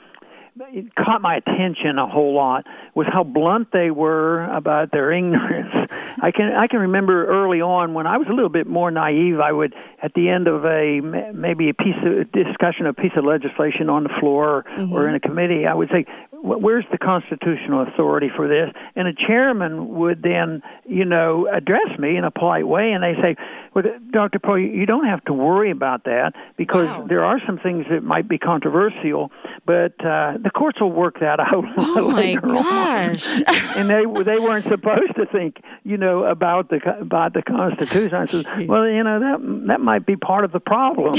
[0.73, 5.91] it caught my attention a whole lot was how blunt they were about their ignorance.
[6.21, 9.41] I can I can remember early on when I was a little bit more naive.
[9.41, 13.25] I would at the end of a maybe a piece of discussion, a piece of
[13.25, 14.93] legislation on the floor mm-hmm.
[14.93, 16.05] or in a committee, I would say,
[16.43, 18.71] where's the constitutional authority for this?
[18.97, 23.15] And a chairman would then, you know, address me in a polite way, and they
[23.15, 23.37] say,
[23.75, 24.41] well, Dr.
[24.41, 27.07] Poe, you don't have to worry about that because wow.
[27.09, 29.31] there are some things that might be controversial,
[29.65, 33.27] but uh, the courts will work that out oh later gosh.
[33.27, 33.45] on.
[33.77, 38.15] and they they weren't supposed to think, you know, about the about the Constitution.
[38.15, 41.15] I said, well, you know, that that might be part of the problem.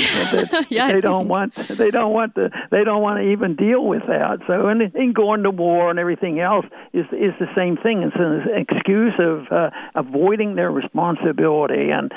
[0.69, 4.03] Yeah, they don't want they don't want to they don't want to even deal with
[4.07, 4.39] that.
[4.45, 8.04] So and, and going to war and everything else is is the same thing.
[8.04, 12.12] It's an excuse of uh, avoiding their responsibility and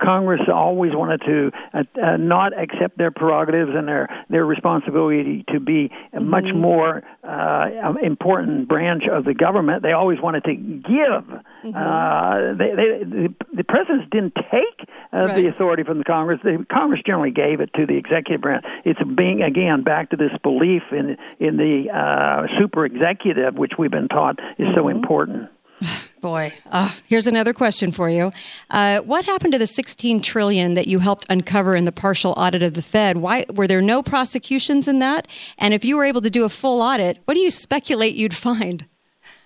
[0.00, 5.60] Congress always wanted to uh, uh, not accept their prerogatives and their their responsibility to
[5.60, 6.28] be a mm-hmm.
[6.28, 9.82] much more uh, important branch of the government.
[9.82, 11.24] They always wanted to give.
[11.62, 11.76] Mm-hmm.
[11.76, 15.36] Uh, they, they, the, the presidents didn't take uh, right.
[15.36, 16.40] the authority from the Congress.
[16.42, 18.64] The Congress generally gave it to the executive branch.
[18.84, 23.90] It's being again back to this belief in in the uh, super executive, which we've
[23.90, 24.74] been taught is mm-hmm.
[24.74, 25.48] so important.
[26.20, 28.30] Boy, uh, here's another question for you.
[28.68, 32.62] Uh, what happened to the 16 trillion that you helped uncover in the partial audit
[32.62, 33.16] of the Fed?
[33.16, 35.28] Why were there no prosecutions in that?
[35.56, 38.36] And if you were able to do a full audit, what do you speculate you'd
[38.48, 38.84] find?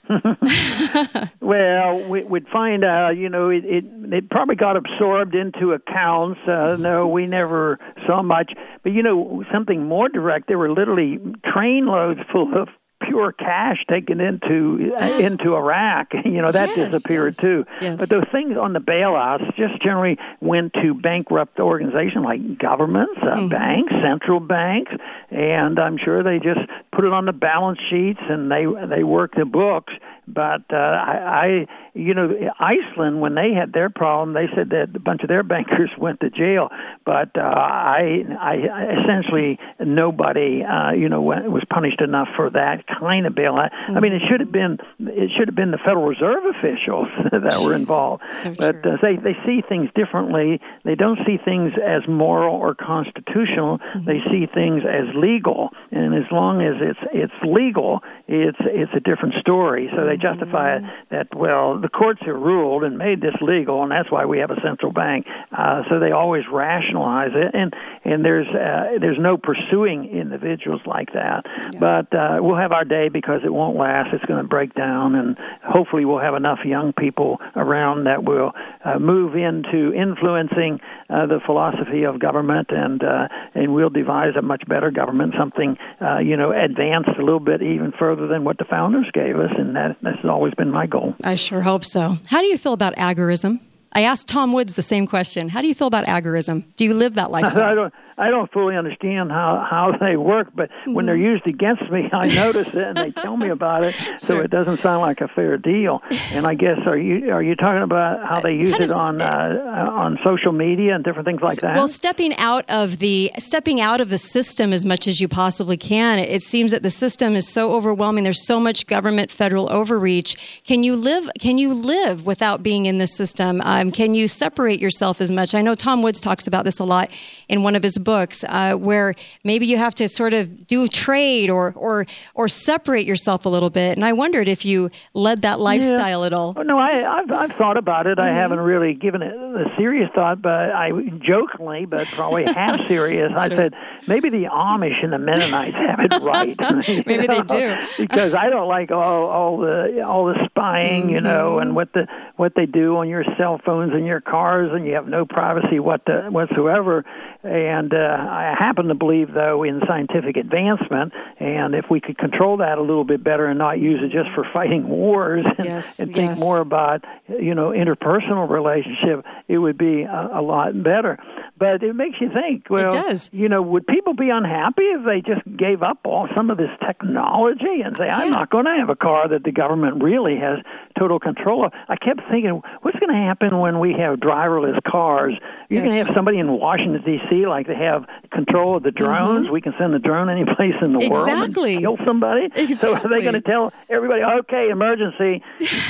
[1.40, 3.16] well, we, would find out.
[3.16, 6.40] You know, it, it it probably got absorbed into accounts.
[6.46, 8.52] Uh, no, we never saw much.
[8.82, 10.48] But you know, something more direct.
[10.48, 11.18] There were literally
[11.52, 12.68] train loads full of
[13.06, 16.12] pure cash taken into uh, into Iraq.
[16.24, 17.66] You know that yes, disappeared yes, too.
[17.80, 18.00] Yes.
[18.00, 23.36] But those things on the bailouts just generally went to bankrupt organizations like governments, uh,
[23.36, 23.48] mm-hmm.
[23.48, 24.92] banks, central banks,
[25.30, 26.60] and I'm sure they just
[26.92, 29.92] put it on the balance sheets and they they work the books.
[30.26, 34.94] But uh, I, I, you know, Iceland when they had their problem, they said that
[34.94, 36.70] a bunch of their bankers went to jail.
[37.04, 38.56] But uh, I, I
[39.00, 43.70] essentially nobody, uh, you know, was punished enough for that kind of bailout.
[43.72, 43.96] Mm-hmm.
[43.96, 47.60] I mean, it should have been it should have been the Federal Reserve officials that
[47.62, 48.22] were involved.
[48.44, 50.60] So but uh, they they see things differently.
[50.84, 53.78] They don't see things as moral or constitutional.
[53.78, 54.04] Mm-hmm.
[54.04, 59.00] They see things as legal, and as long as it's it's legal, it's it's a
[59.00, 59.90] different story.
[59.94, 63.92] So they justify it that well, the courts have ruled and made this legal, and
[63.92, 65.26] that's why we have a central bank.
[65.52, 67.74] Uh, so they always rationalize it, and
[68.04, 71.44] and there's uh, there's no pursuing individuals like that.
[71.44, 71.78] Yeah.
[71.78, 74.12] But uh, we'll have our day because it won't last.
[74.12, 78.52] It's going to break down, and hopefully we'll have enough young people around that will
[78.84, 84.42] uh, move into influencing uh, the philosophy of government, and uh, and we'll devise a
[84.42, 88.58] much better government, something uh, you know advanced a little bit even further than what
[88.58, 91.14] the founders gave us, and that that's always been my goal.
[91.24, 92.18] I sure hope so.
[92.26, 93.60] How do you feel about agorism?
[93.94, 95.48] I asked Tom Woods the same question.
[95.48, 96.64] How do you feel about agorism?
[96.76, 97.66] Do you live that lifestyle?
[97.72, 97.94] I don't.
[98.16, 100.94] I don't fully understand how how they work, but mm-hmm.
[100.94, 101.24] when they're mm-hmm.
[101.24, 103.94] used against me, I notice it and they tell me about it.
[104.18, 106.00] So it doesn't sound like a fair deal.
[106.30, 109.20] And I guess are you are you talking about how they use kind it on
[109.20, 111.74] uh, on social media and different things like that?
[111.74, 115.76] Well, stepping out of the stepping out of the system as much as you possibly
[115.76, 116.20] can.
[116.20, 118.22] It seems that the system is so overwhelming.
[118.22, 120.62] There's so much government federal overreach.
[120.62, 121.28] Can you live?
[121.40, 123.60] Can you live without being in the system?
[123.84, 125.54] Um, can you separate yourself as much?
[125.54, 127.10] I know Tom Woods talks about this a lot
[127.48, 129.12] in one of his books uh, where
[129.44, 133.70] maybe you have to sort of do trade or or or separate yourself a little
[133.70, 133.96] bit.
[133.96, 136.26] And I wondered if you led that lifestyle yeah.
[136.26, 136.54] at all.
[136.56, 138.18] Oh, no, I, have I've thought about it.
[138.18, 138.28] Mm-hmm.
[138.28, 143.30] I haven't really given it a serious thought, but I jokingly, but probably half serious,
[143.30, 143.38] sure.
[143.38, 143.74] I said
[144.06, 146.56] maybe the Amish and the Mennonites have it right.
[147.06, 147.42] maybe know?
[147.42, 151.10] they do because I don't like all all the all the spying, mm-hmm.
[151.10, 154.70] you know, and what the what they do on your cell phones and your cars,
[154.72, 157.04] and you have no privacy what the, whatsoever.
[157.44, 162.56] And uh, I happen to believe, though, in scientific advancement, and if we could control
[162.56, 165.98] that a little bit better and not use it just for fighting wars and, yes,
[165.98, 166.40] and think yes.
[166.40, 171.18] more about, you know, interpersonal relationship, it would be a, a lot better.
[171.58, 172.68] But it makes you think.
[172.70, 173.30] Well, it does.
[173.32, 176.70] You know, would people be unhappy if they just gave up all some of this
[176.84, 180.58] technology and say, "I'm not going to have a car that the government really has
[180.98, 181.72] total control of"?
[181.88, 185.34] I kept thinking, what's going to happen when we have driverless cars?
[185.68, 187.33] You're going to have somebody in Washington D.C.
[187.44, 189.50] like they have control of the drones.
[189.50, 192.48] We can send a drone any place in the world and kill somebody.
[192.74, 195.42] So are they going to tell everybody, "Okay, emergency,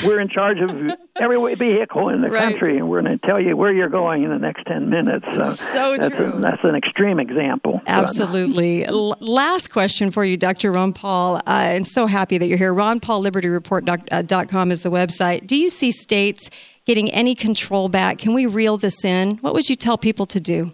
[0.05, 0.71] we're in charge of
[1.17, 2.43] every vehicle in the Right.
[2.51, 5.25] country, and we're going to tell you where you're going in the next ten minutes"?
[5.37, 6.33] So, So that's true.
[6.35, 7.81] A, that's an extreme example.
[7.87, 8.85] Absolutely.
[8.87, 10.73] L- last question for you, Dr.
[10.73, 11.37] Ron Paul.
[11.37, 12.75] Uh, I'm so happy that you're here.
[12.75, 15.47] RonPaulLibertyReport.com is the website.
[15.47, 16.51] Do you see states
[16.87, 18.19] getting any control back?
[18.19, 19.37] Can we reel this in?
[19.39, 20.73] What would you tell people to do?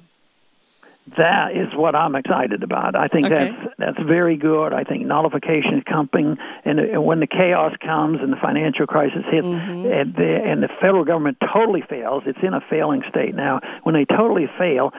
[1.16, 2.94] That is what I'm excited about.
[2.94, 3.50] I think Okay.
[3.50, 4.72] that's that's very good.
[4.72, 9.24] I think nullification is coming, and, and when the chaos comes and the financial crisis
[9.30, 13.60] hits, and, the, and the federal government totally fails, it's in a failing state now.
[13.82, 14.92] When they totally fail,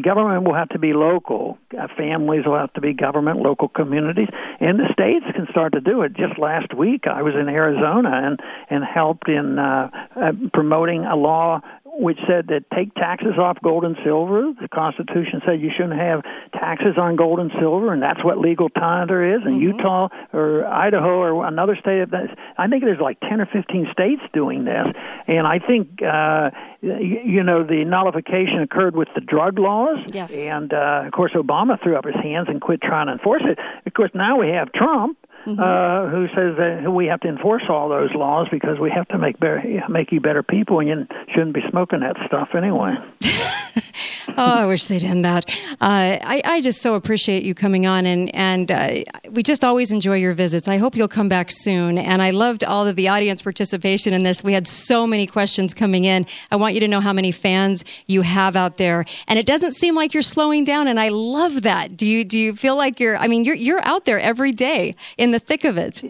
[0.00, 1.58] government will have to be local.
[1.76, 4.28] Uh, families will have to be government, local communities,
[4.60, 6.14] and the states can start to do it.
[6.14, 8.40] Just last week, I was in Arizona and
[8.70, 11.60] and helped in uh, uh, promoting a law
[11.96, 14.52] which said that take taxes off gold and silver.
[14.60, 18.68] The Constitution said you shouldn't have taxes on gold and silver, and that's what legal
[18.68, 19.42] tender is.
[19.44, 23.88] And Utah or Idaho or another state, that I think there's like 10 or 15
[23.92, 24.86] states doing this.
[25.26, 29.98] And I think, uh, you, you know, the nullification occurred with the drug laws.
[30.12, 30.34] Yes.
[30.34, 33.58] And, uh, of course, Obama threw up his hands and quit trying to enforce it.
[33.86, 37.88] Of course, now we have Trump uh, who says that we have to enforce all
[37.88, 41.54] those laws because we have to make better, make you better people, and you shouldn't
[41.54, 42.94] be smoking that stuff anyway.
[44.36, 45.48] Oh, I wish they'd end that.
[45.72, 49.92] Uh, I, I just so appreciate you coming on, and and uh, we just always
[49.92, 50.66] enjoy your visits.
[50.66, 51.98] I hope you'll come back soon.
[51.98, 54.42] And I loved all of the audience participation in this.
[54.42, 56.26] We had so many questions coming in.
[56.50, 59.72] I want you to know how many fans you have out there, and it doesn't
[59.72, 60.88] seem like you're slowing down.
[60.88, 61.96] And I love that.
[61.96, 63.16] Do you do you feel like you're?
[63.16, 66.02] I mean, you're you're out there every day in the thick of it.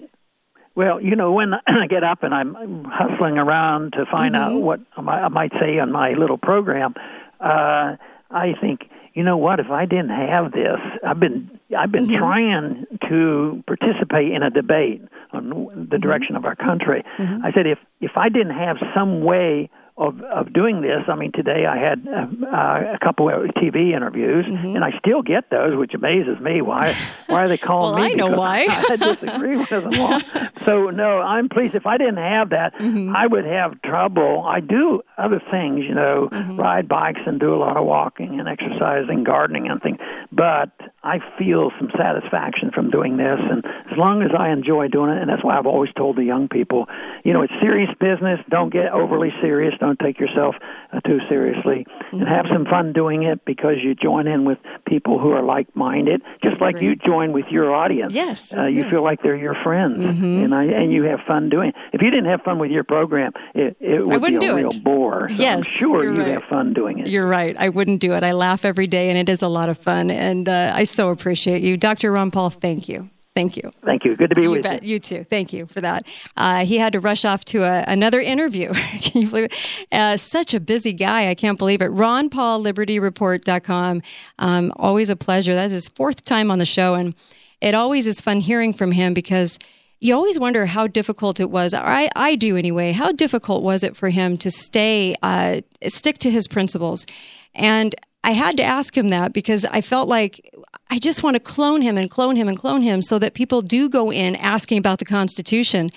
[0.75, 4.81] Well, you know, when I get up and I'm hustling around to find out what
[4.97, 6.95] I might, I might say on my little program,
[7.45, 7.97] uh,
[8.31, 9.61] I think, you know what?
[9.61, 12.17] If I didn't have this, I've been I've been mm-hmm.
[12.17, 15.03] trying to participate in a debate
[15.33, 15.97] on the mm-hmm.
[15.97, 17.05] direction of our country.
[17.19, 17.45] Mm-hmm.
[17.45, 21.03] I said, if if I didn't have some way of of doing this.
[21.09, 25.23] I mean, today I had uh, uh, a couple of TV interviews, and I still
[25.23, 26.61] get those, which amazes me.
[26.63, 26.95] Why
[27.29, 28.11] why are they calling Well, me?
[28.11, 28.67] I know why.
[28.69, 30.21] I disagree with them all.
[30.65, 31.75] So no, I'm pleased.
[31.75, 33.15] If I didn't have that, Mm-hmm.
[33.15, 34.43] I would have trouble.
[34.47, 36.57] I do other things, you know, Mm-hmm.
[36.59, 39.99] ride bikes and do a lot of walking and exercising, gardening and things.
[40.33, 40.71] But
[41.05, 45.21] I feel some satisfaction from doing this, and as long as I enjoy doing it,
[45.21, 46.89] and that's why I've always told the young people,
[47.25, 48.41] you know, it's serious business.
[48.49, 49.75] Don't get overly serious.
[49.79, 50.55] Don't take yourself
[50.93, 55.19] uh, too seriously, and have some fun doing it because you join in with people
[55.19, 58.13] who are like-minded, just like you join with your audience.
[58.15, 61.69] Yes, uh, you feel like they're your friends, and I and you have fun doing.
[61.71, 61.75] it.
[61.93, 64.83] If you didn't have fun with your program, it, it would be a real it.
[64.83, 65.29] bore.
[65.29, 66.29] So I'm Yes, sure you're right.
[66.33, 67.09] have fun doing it.
[67.09, 67.55] You're right.
[67.59, 68.23] I wouldn't do it.
[68.25, 70.11] I laugh every day, and it is a lot of fun.
[70.11, 72.13] And uh, I so appreciate you, Dr.
[72.13, 72.51] Ron Paul.
[72.51, 73.11] Thank you.
[73.35, 73.73] Thank you.
[73.85, 74.15] Thank you.
[74.15, 74.85] Good to be you with bet.
[74.85, 75.25] You too.
[75.29, 76.07] Thank you for that.
[76.37, 78.73] Uh, he had to rush off to a, another interview.
[79.01, 79.55] Can you believe it?
[79.91, 81.29] Uh, such a busy guy.
[81.29, 81.87] I can't believe it.
[81.87, 84.03] Ron Paul, LibertyReport.com.
[84.39, 85.55] Um, always a pleasure.
[85.55, 87.15] That's his fourth time on the show, and
[87.61, 89.59] it always is fun hearing from him because
[90.01, 91.75] you always wonder how difficult it was.
[91.75, 92.93] Or I, I do anyway.
[92.93, 97.05] How difficult was it for him to stay, uh, stick to his principles?
[97.53, 100.51] And I had to ask him that because I felt like
[100.89, 103.61] I just want to clone him and clone him and clone him so that people
[103.61, 105.91] do go in asking about the Constitution,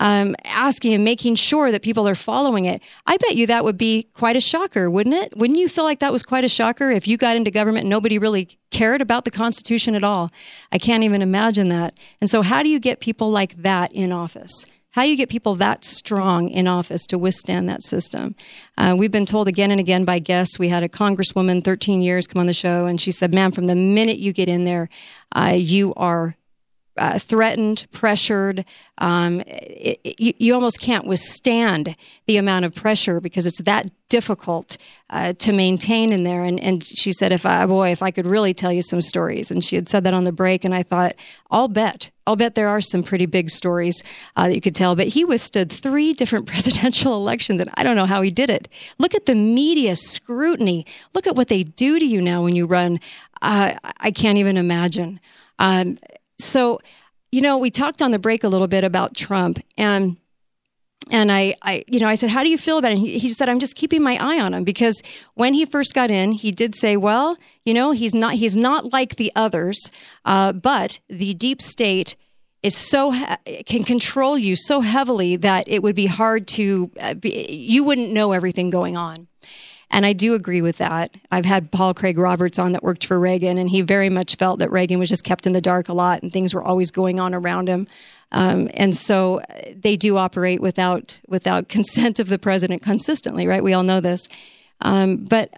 [0.00, 2.82] um, asking and making sure that people are following it.
[3.06, 5.36] I bet you that would be quite a shocker, wouldn't it?
[5.36, 7.90] Wouldn't you feel like that was quite a shocker if you got into government and
[7.90, 10.32] nobody really cared about the Constitution at all?
[10.72, 11.94] I can't even imagine that.
[12.20, 14.66] And so, how do you get people like that in office?
[14.92, 18.34] How you get people that strong in office to withstand that system?
[18.78, 20.58] Uh, we've been told again and again by guests.
[20.58, 23.66] We had a congresswoman, 13 years, come on the show, and she said, "Ma'am, from
[23.66, 24.88] the minute you get in there,
[25.36, 26.36] uh, you are
[26.98, 28.64] uh, threatened, pressured.
[28.98, 31.94] Um, it, it- you, you almost can't withstand
[32.26, 34.76] the amount of pressure because it's that difficult
[35.10, 36.42] uh, to maintain in there.
[36.42, 39.50] And, and she said, if I, boy, if I could really tell you some stories.
[39.50, 40.64] And she had said that on the break.
[40.64, 41.14] And I thought,
[41.50, 44.02] I'll bet, I'll bet there are some pretty big stories
[44.36, 44.96] uh, that you could tell.
[44.96, 47.60] But he withstood three different presidential elections.
[47.60, 48.66] And I don't know how he did it.
[48.98, 50.86] Look at the media scrutiny.
[51.14, 52.98] Look at what they do to you now when you run.
[53.42, 55.20] Uh, I can't even imagine.
[55.58, 55.98] Um,
[56.38, 56.80] so,
[57.30, 60.16] you know, we talked on the break a little bit about Trump, and
[61.10, 63.28] and I, I, you know, I said, "How do you feel about it?" He, he,
[63.28, 65.02] said, "I'm just keeping my eye on him because
[65.34, 68.92] when he first got in, he did say, well, you know, he's not, he's not
[68.92, 69.90] like the others,
[70.24, 72.16] uh, but the deep state
[72.62, 73.12] is so
[73.66, 78.10] can control you so heavily that it would be hard to, uh, be, you wouldn't
[78.12, 79.28] know everything going on."
[79.90, 81.16] And I do agree with that.
[81.30, 84.58] I've had Paul Craig Roberts on that worked for Reagan, and he very much felt
[84.58, 87.18] that Reagan was just kept in the dark a lot and things were always going
[87.18, 87.86] on around him.
[88.30, 93.62] Um, and so uh, they do operate without without consent of the president consistently, right?
[93.62, 94.28] We all know this.
[94.82, 95.52] Um, but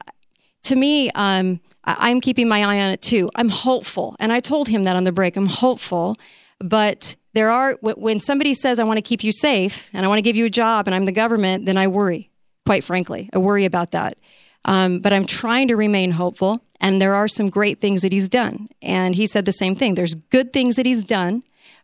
[0.64, 3.30] to me, um, I'm keeping my eye on it too.
[3.34, 5.36] I'm hopeful, and I told him that on the break.
[5.36, 6.16] I'm hopeful,
[6.58, 10.18] but there are when somebody says I want to keep you safe and I want
[10.18, 12.29] to give you a job and I'm the government, then I worry.
[12.70, 14.16] Quite frankly, I worry about that.
[14.64, 18.28] Um, but I'm trying to remain hopeful, and there are some great things that he's
[18.28, 18.68] done.
[18.80, 19.96] And he said the same thing.
[19.96, 21.42] There's good things that he's done,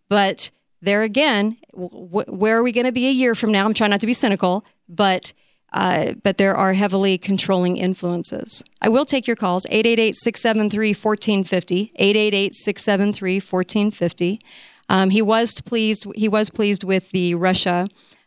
[0.08, 3.64] but there again, where are we going to be a year from now?
[3.64, 5.32] I'm trying not to be cynical, but
[5.72, 8.62] uh, but there are heavily controlling influences.
[8.80, 11.92] I will take your calls 888 673 1450.
[11.96, 14.40] 888 673 1450.
[14.88, 16.06] Um, he was pleased.
[16.14, 17.86] He was pleased with the Russia,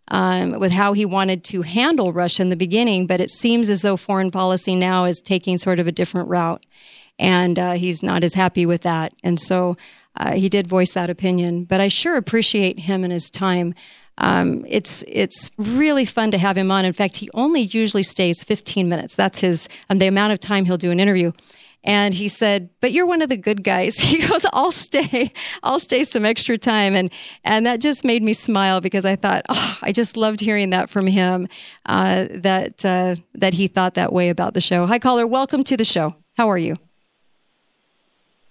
[0.10, 3.08] um, with how he wanted to handle Russia in the beginning.
[3.08, 6.66] But it seems as though foreign policy now is taking sort of a different route,
[7.18, 9.14] and uh, he's not as happy with that.
[9.24, 9.78] And so
[10.18, 13.74] uh, he did voice that opinion, but I sure appreciate him and his time.
[14.18, 16.84] Um, it's it's really fun to have him on.
[16.84, 19.16] In fact, he only usually stays 15 minutes.
[19.16, 21.32] That's his um, the amount of time he'll do an interview.
[21.84, 25.32] And he said, "But you're one of the good guys." He goes, "I'll stay.
[25.64, 27.10] I'll stay some extra time." And
[27.46, 30.90] and that just made me smile because I thought, oh, I just loved hearing that
[30.90, 31.48] from him.
[31.86, 34.86] Uh, that uh, that he thought that way about the show.
[34.88, 35.26] Hi, caller.
[35.26, 36.16] Welcome to the show.
[36.38, 36.76] How are you?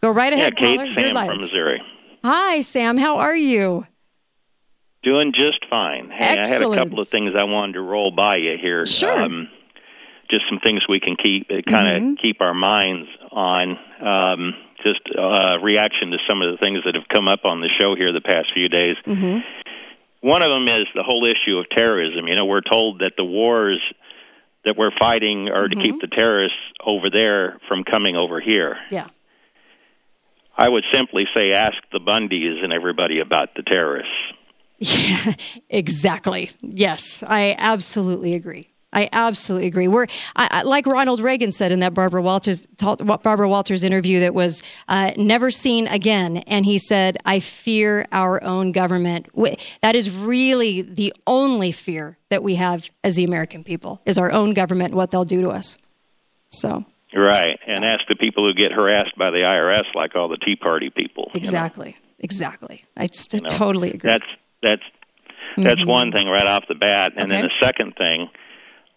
[0.03, 0.95] Go right ahead, yeah, Kate, caller.
[0.95, 1.83] Sam from Missouri.
[2.25, 2.97] Hi, Sam.
[2.97, 3.87] How are you?
[5.03, 6.11] Doing just fine.
[6.11, 6.63] Hey, Excellent.
[6.63, 8.85] I had a couple of things I wanted to roll by you here.
[8.87, 9.17] Sure.
[9.19, 9.49] Um,
[10.31, 12.15] just some things we can keep uh, kind of Mm-hmm.
[12.17, 13.09] keep our minds
[13.39, 13.79] on.
[14.01, 17.69] Um, just uh, reaction to some of the things that have come up on the
[17.69, 18.97] show here the past few days.
[19.07, 19.39] Mm-hmm.
[20.21, 22.27] One of them is the whole issue of terrorism.
[22.29, 23.81] You know, we're told that the wars
[24.65, 25.83] that we're fighting are to Mm-hmm.
[25.83, 28.77] keep the terrorists over there from coming over here.
[28.91, 29.09] Yeah.
[30.57, 34.13] I would simply say ask the Bundys and everybody about the terrorists.
[34.79, 35.35] Yeah,
[35.71, 36.51] exactly.
[36.61, 38.69] Yes, I absolutely agree.
[38.99, 39.87] I absolutely agree.
[39.87, 44.35] We're I, I, like Ronald Reagan said in that Barbara Walters Barbara Walters interview that
[44.35, 49.29] was uh, never seen again, and he said, "I fear our own government."
[49.83, 54.33] That is really the only fear that we have as the American people is our
[54.33, 55.79] own government, what they'll do to us.
[56.51, 56.85] So
[57.15, 60.57] Right, and ask the people who get harassed by the IRS, like all the Tea
[60.57, 61.31] Party people.
[61.33, 61.45] you know.
[61.45, 62.85] exactly, exactly.
[62.97, 64.11] I You know, totally agree.
[64.11, 64.27] That's
[64.61, 64.83] that's
[65.57, 65.87] that's Mhm.
[65.87, 68.29] one thing right off the bat, and then the second thing,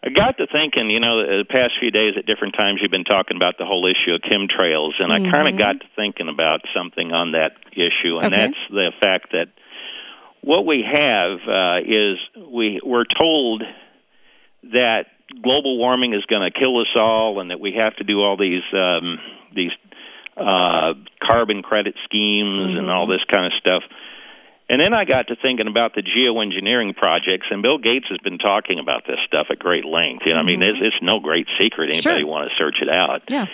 [0.03, 0.89] I got to thinking.
[0.89, 3.85] You know, the, past few days at different times, you've been talking about the whole
[3.85, 8.17] issue of chemtrails, and I kind of got to thinking about something on that issue,
[8.17, 8.47] and Okay.
[8.47, 9.49] that's the fact that
[10.41, 13.63] what we have uh, is we we're told
[14.73, 15.07] that
[15.43, 18.37] global warming is going to kill us all, and that we have to do all
[18.37, 19.19] these um,
[19.53, 19.71] these
[20.35, 23.83] uh, carbon credit schemes and all this kind of stuff.
[24.71, 28.37] And then I got to thinking about the geoengineering projects, and Bill Gates has been
[28.37, 30.25] talking about this stuff at great length.
[30.25, 31.89] You know, I mean, it's, it's no great secret.
[31.89, 33.23] Anybody want to search it out?
[33.27, 33.47] Yeah.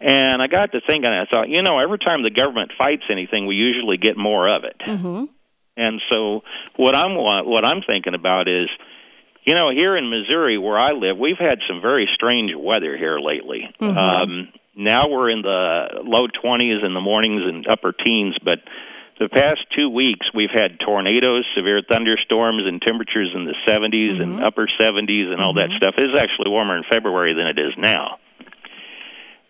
[0.00, 3.46] And I got to thinking, I thought, you know, every time the government fights anything,
[3.46, 4.74] we usually get more of it.
[4.84, 5.26] Mm-hmm.
[5.76, 6.42] And so
[6.74, 8.68] what I'm what I'm thinking about is,
[9.44, 13.20] you know, here in Missouri where I live, we've had some very strange weather here
[13.20, 13.72] lately.
[13.80, 13.96] Mhm.
[13.96, 18.58] Um, now we're in the low 20s in the mornings and upper teens, but
[19.20, 24.42] the past two weeks we've had tornadoes, severe thunderstorms, and temperatures in the 70s and
[24.42, 25.96] upper 70s and all that stuff.
[25.98, 28.18] It is actually warmer in February than it is now.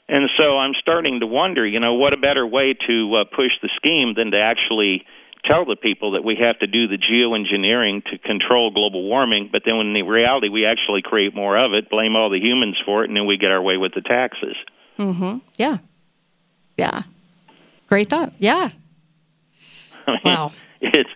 [0.08, 3.52] And so I'm starting to wonder, you know, what a better way to uh, push
[3.62, 5.06] the scheme than to actually
[5.44, 9.62] tell the people that we have to do the geoengineering to control global warming, but
[9.64, 13.04] then when in reality we actually create more of it, blame all the humans for
[13.04, 14.56] it, and then we get our way with the taxes.
[14.98, 15.38] Mm-hmm.
[15.54, 15.78] Yeah.
[16.76, 17.04] Yeah.
[17.86, 18.32] Great thought.
[18.38, 18.70] Yeah.
[20.06, 20.52] I mean, Wow.
[20.80, 21.10] It's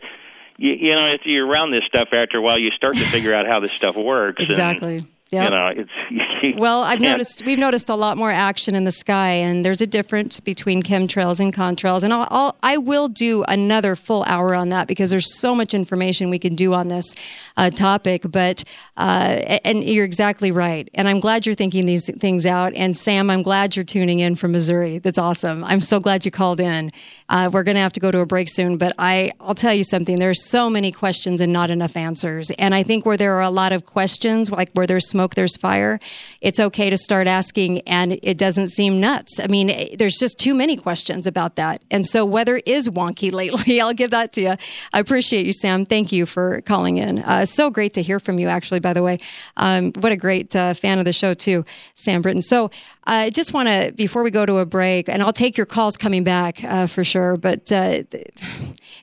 [0.57, 3.35] you, you know, if you're around this stuff after a while, you start to figure
[3.35, 4.41] out how this stuff works.
[4.43, 5.01] and- Exactly.
[5.31, 5.45] Yep.
[5.45, 9.31] You know, it's well, I've noticed we've noticed a lot more action in the sky,
[9.31, 12.05] and there's a difference between chemtrails and contrails.
[12.05, 15.73] And I'll, I'll I will do another full hour on that because there's so much
[15.73, 17.15] information we can do on this
[17.57, 18.23] uh, topic.
[18.31, 18.65] But
[18.97, 22.75] uh, and you're exactly right, and I'm glad you're thinking these things out.
[22.75, 24.99] And Sam, I'm glad you're tuning in from Missouri.
[24.99, 25.65] That's awesome.
[25.65, 26.91] I'm so glad you called in.
[27.31, 29.75] Uh, we're going to have to go to a break soon, but I I'll tell
[29.75, 30.19] you something.
[30.19, 32.51] There's so many questions and not enough answers.
[32.53, 35.57] And I think where there are a lot of questions, like where there's smoke, there's
[35.57, 36.01] fire.
[36.41, 39.39] It's okay to start asking, and it doesn't seem nuts.
[39.39, 41.83] I mean, there's just too many questions about that.
[41.89, 43.81] And so weather is wonky lately.
[43.81, 44.57] I'll give that to you.
[44.93, 45.87] I appreciate you, Sam.
[45.87, 47.21] Thank you for calling in.
[47.21, 48.49] Uh, so great to hear from you.
[48.49, 49.21] Actually, by the way,
[49.57, 52.43] um, what a great uh, fan of the show too, Sam Britton.
[52.43, 52.73] So
[53.07, 55.97] I just want to, before we go to a break, and I'll take your calls
[55.97, 58.03] coming back uh, for sure, but uh,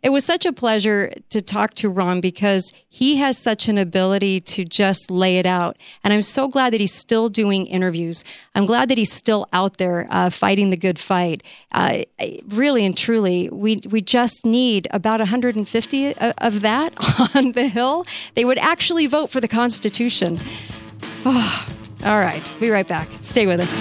[0.02, 4.40] it was such a pleasure to talk to Ron because he has such an ability
[4.42, 5.78] to just lay it out.
[6.04, 8.24] And I'm so glad that he's still doing interviews.
[8.56, 11.44] I'm glad that he's still out there uh, fighting the good fight.
[11.72, 12.04] Uh,
[12.48, 16.94] really and truly, we, we just need about 150 of- of that
[17.36, 18.06] on the Hill.
[18.34, 20.40] They would actually vote for the Constitution.
[21.24, 21.68] Oh,
[22.04, 22.44] all right.
[22.60, 23.08] Be right back.
[23.20, 23.80] Stay with us.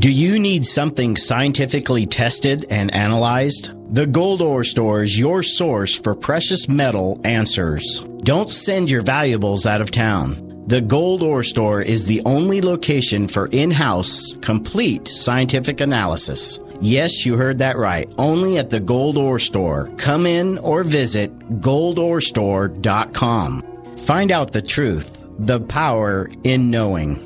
[0.00, 3.74] Do you need something scientifically tested and analyzed?
[3.94, 8.08] The Gold Ore Store is your source for precious metal answers.
[8.22, 10.49] Don't send your valuables out of town.
[10.70, 16.60] The Gold Ore Store is the only location for in house, complete scientific analysis.
[16.80, 18.08] Yes, you heard that right.
[18.18, 19.90] Only at the Gold Ore Store.
[19.96, 23.62] Come in or visit goldorestore.com.
[23.96, 27.18] Find out the truth, the power in knowing.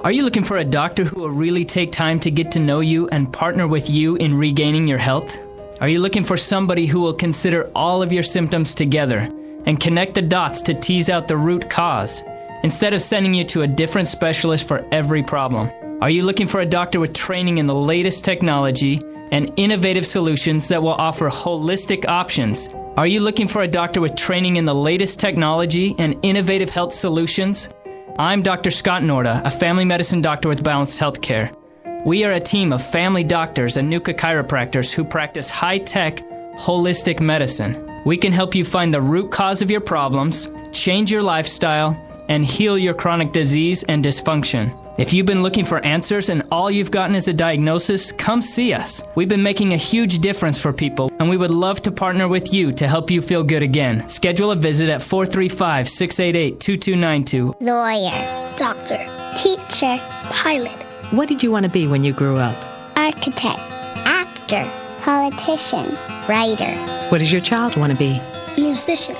[0.00, 2.80] Are you looking for a doctor who will really take time to get to know
[2.80, 5.38] you and partner with you in regaining your health?
[5.80, 9.32] Are you looking for somebody who will consider all of your symptoms together
[9.66, 12.24] and connect the dots to tease out the root cause
[12.62, 15.70] instead of sending you to a different specialist for every problem?
[16.00, 20.68] Are you looking for a doctor with training in the latest technology and innovative solutions
[20.68, 22.68] that will offer holistic options?
[22.96, 26.92] Are you looking for a doctor with training in the latest technology and innovative health
[26.92, 27.70] solutions?
[28.18, 28.70] I'm Dr.
[28.70, 31.56] Scott Norda, a family medicine doctor with Balanced Healthcare.
[32.04, 36.16] We are a team of family doctors and NUCCA chiropractors who practice high tech,
[36.56, 37.88] holistic medicine.
[38.04, 41.94] We can help you find the root cause of your problems, change your lifestyle,
[42.32, 44.72] and heal your chronic disease and dysfunction.
[44.98, 48.72] If you've been looking for answers and all you've gotten is a diagnosis, come see
[48.72, 49.02] us.
[49.14, 52.52] We've been making a huge difference for people, and we would love to partner with
[52.54, 54.08] you to help you feel good again.
[54.08, 58.98] Schedule a visit at 435 688 2292 Lawyer, doctor,
[59.36, 59.96] teacher,
[60.30, 60.78] pilot,
[61.12, 62.56] What did you want to be when you grew up?
[62.96, 63.60] architect,
[64.06, 64.64] actor,
[65.02, 65.86] politician,
[66.28, 66.72] writer,
[67.10, 68.20] What does your child want to be?
[68.58, 69.16] musician,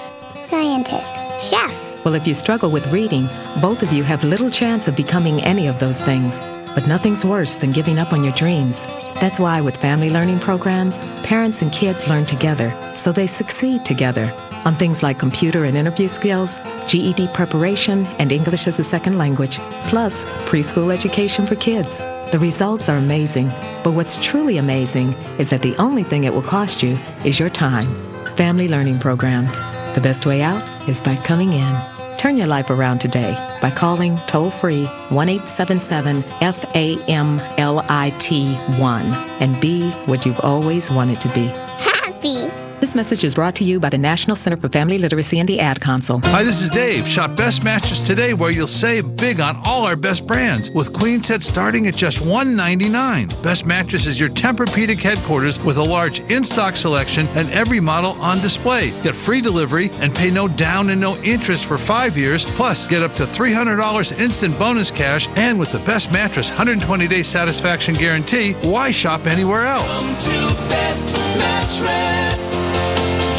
[0.48, 1.12] scientist,
[1.50, 1.91] chef.
[2.04, 3.28] Well, if you struggle with reading,
[3.60, 6.40] both of you have little chance of becoming any of those things.
[6.74, 8.84] But nothing's worse than giving up on your dreams.
[9.20, 14.32] That's why with family learning programs, parents and kids learn together so they succeed together
[14.64, 19.58] on things like computer and interview skills, GED preparation, and English as a second language,
[19.88, 21.98] plus preschool education for kids.
[22.32, 23.48] The results are amazing,
[23.84, 27.50] but what's truly amazing is that the only thing it will cost you is your
[27.50, 27.88] time.
[28.36, 29.58] Family learning programs.
[29.94, 31.91] The best way out is by coming in.
[32.22, 39.02] Turn your life around today by calling toll free 1 877 FAMLIT 1
[39.40, 41.46] and be what you've always wanted to be.
[41.46, 42.51] Happy.
[42.82, 45.60] This message is brought to you by the National Center for Family Literacy and the
[45.60, 46.20] Ad Council.
[46.24, 47.06] Hi, this is Dave.
[47.06, 51.22] Shop Best Mattress today where you'll save big on all our best brands with queen
[51.22, 53.28] sets starting at just 199.
[53.40, 58.40] Best Mattress is your Tempur-Pedic headquarters with a large in-stock selection and every model on
[58.40, 58.90] display.
[59.02, 62.44] Get free delivery and pay no down and no interest for five years.
[62.56, 65.28] Plus, get up to $300 instant bonus cash.
[65.36, 70.00] And with the Best Mattress 120-day satisfaction guarantee, why shop anywhere else?
[70.00, 72.71] Come to Best mattress.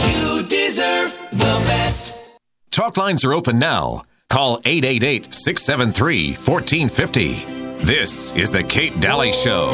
[0.07, 2.39] You deserve the best.
[2.71, 4.03] Talk lines are open now.
[4.29, 7.85] Call 888 673 1450.
[7.85, 9.71] This is The Kate Dalley Show.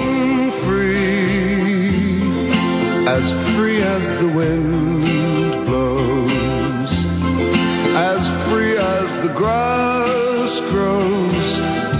[0.65, 2.19] Free,
[3.07, 7.05] as free as the wind blows,
[7.95, 11.59] as free as the grass grows,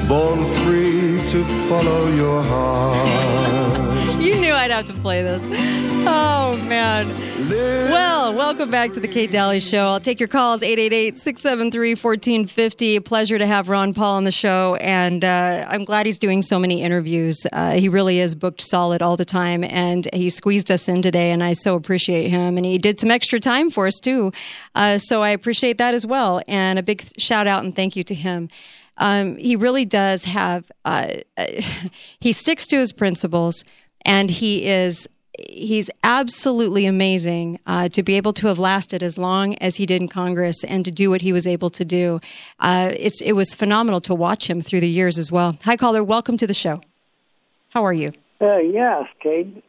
[0.10, 4.20] born free to follow your heart.
[4.22, 5.44] You knew I'd have to play this.
[6.08, 7.08] Oh, man.
[7.48, 9.88] Well, welcome back to the Kate Dalley Show.
[9.88, 13.00] I'll take your calls 888 673 1450.
[13.00, 16.60] Pleasure to have Ron Paul on the show, and uh, I'm glad he's doing so
[16.60, 17.48] many interviews.
[17.54, 21.32] Uh, he really is booked solid all the time, and he squeezed us in today,
[21.32, 22.58] and I so appreciate him.
[22.58, 24.34] And he did some extra time for us, too.
[24.76, 26.42] Uh, so I appreciate that as well.
[26.46, 28.50] And a big shout out and thank you to him.
[28.98, 31.08] Um, he really does have, uh,
[32.20, 33.64] he sticks to his principles,
[34.04, 35.08] and he is
[35.50, 40.02] he's absolutely amazing uh, to be able to have lasted as long as he did
[40.02, 42.20] in Congress and to do what he was able to do.
[42.60, 45.58] Uh, it's it was phenomenal to watch him through the years as well.
[45.66, 46.04] Hi, caller.
[46.04, 46.82] Welcome to the show.
[47.70, 48.12] How are you?
[48.42, 49.64] Uh, yes, Kate.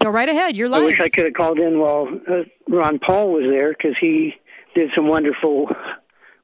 [0.00, 0.56] Go right ahead.
[0.56, 0.82] You're live.
[0.82, 4.34] I wish I could have called in while uh, Ron Paul was there because he
[4.74, 5.70] did some wonderful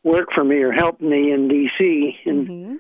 [0.05, 2.19] work for me or helped me in D.C.
[2.25, 2.75] in Mm-hmm.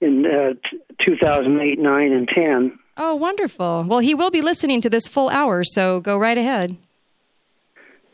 [0.00, 2.78] in uh, t- 2008, 9, and 10.
[3.02, 3.84] Oh, wonderful.
[3.88, 6.76] Well, he will be listening to this full hour, so go right ahead.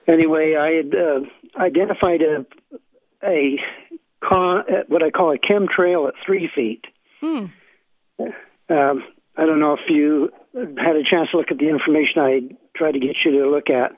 [0.07, 1.21] Anyway, I had uh,
[1.61, 2.47] identified a
[3.21, 3.59] a
[4.21, 6.85] con, uh, what I call a chemtrail at three feet.
[7.21, 7.47] Hmm.
[8.69, 9.05] Um,
[9.37, 12.43] I don't know if you had a chance to look at the information I
[12.77, 13.97] tried to get you to look at.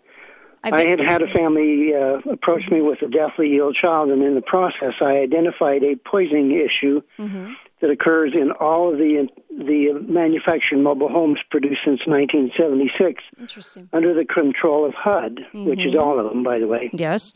[0.65, 4.35] I, had had a family uh, approach me with a deathly ill child, and in
[4.35, 7.53] the process, I identified a poisoning issue Mm-hmm.
[7.81, 13.89] That occurs in all of the the manufactured mobile homes produced since 1976 Interesting.
[13.93, 16.01] under the control of HUD, which is Mhm.
[16.01, 16.91] all of them, by the way.
[16.93, 17.35] Yes.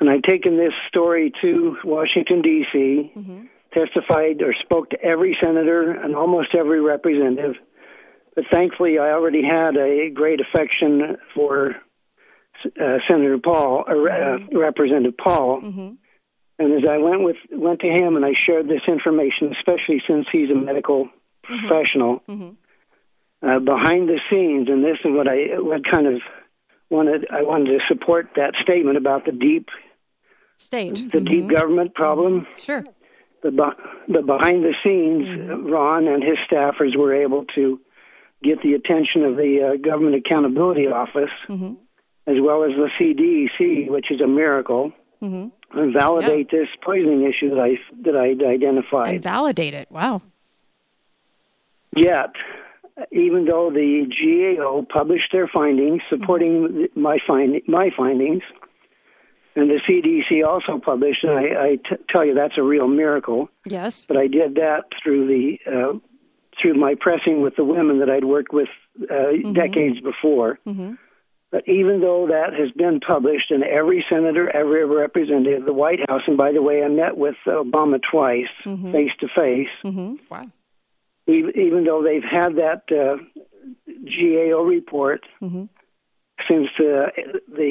[0.00, 3.40] And I've taken this story to Washington, D.C., Mm-hmm.
[3.72, 7.56] testified or spoke to every senator and almost every representative.
[8.34, 11.76] But thankfully, I already had a great affection for
[12.80, 15.60] uh, Senator Paul, uh, Representative Paul.
[16.60, 16.72] Mm-hmm.
[16.72, 20.26] And as I went with went to him and I shared this information, especially since
[20.30, 21.08] he's a medical
[21.42, 22.22] professional,
[23.42, 26.20] uh, behind the scenes, and this is what I what kind of
[26.90, 29.70] wanted I wanted to support that statement about the deep
[30.58, 31.10] State.
[31.10, 32.46] the deep government problem.
[32.60, 32.84] Sure.
[33.42, 33.82] The, be-
[34.12, 35.26] but behind the scenes,
[35.68, 37.80] Ron and his staffers were able to
[38.44, 41.74] get the attention of the uh, Government Accountability Office, Mm-hmm.
[42.28, 44.92] as well as the CDC, which is a miracle,
[45.22, 45.78] Mm-hmm.
[45.78, 49.14] and validate this poisoning issue that I that I identified.
[49.14, 49.88] And validate it.
[49.90, 50.20] Wow.
[51.94, 52.32] Yet,
[53.12, 54.06] even though the
[54.58, 58.42] GAO published their findings supporting my find my findings,
[59.54, 63.48] and the CDC also published, and I, I t- tell you that's a real miracle.
[63.64, 64.06] Yes.
[64.06, 65.98] But I did that through the uh,
[66.60, 68.68] through my pressing with the women that I'd worked with
[69.10, 70.58] uh, decades before.
[70.66, 70.94] Mm-hmm.
[71.52, 76.22] But even though that has been published, and every senator, every representative, the White House,
[76.26, 79.68] and by the way, I met with Obama twice, face to face.
[79.84, 80.14] Mm-hmm.
[80.30, 80.46] Wow.
[81.26, 83.18] Even though they've had that uh,
[83.86, 85.68] GAO report Mhm.
[86.48, 87.10] since uh,
[87.48, 87.70] the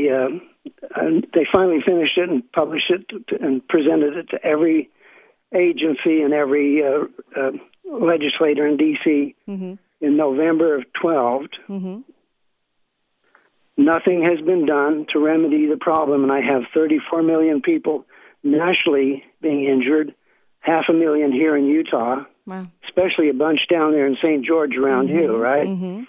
[0.96, 3.06] uh, they finally finished it and published it
[3.42, 4.90] and presented it to every
[5.54, 7.06] agency and every uh,
[7.36, 7.52] uh,
[7.86, 9.36] legislator in D.C.
[9.50, 9.74] Mm-hmm.
[10.00, 11.42] in November of 12.
[11.68, 12.00] Mm-hmm.
[13.78, 18.06] Nothing has been done to remedy the problem, and I have 34 million people
[18.44, 20.14] nationally being injured,
[20.60, 22.68] half a million here in Utah, Wow.
[22.84, 24.44] especially a bunch down there in St.
[24.46, 25.68] George around you, right?
[25.68, 26.04] Mm-hmm.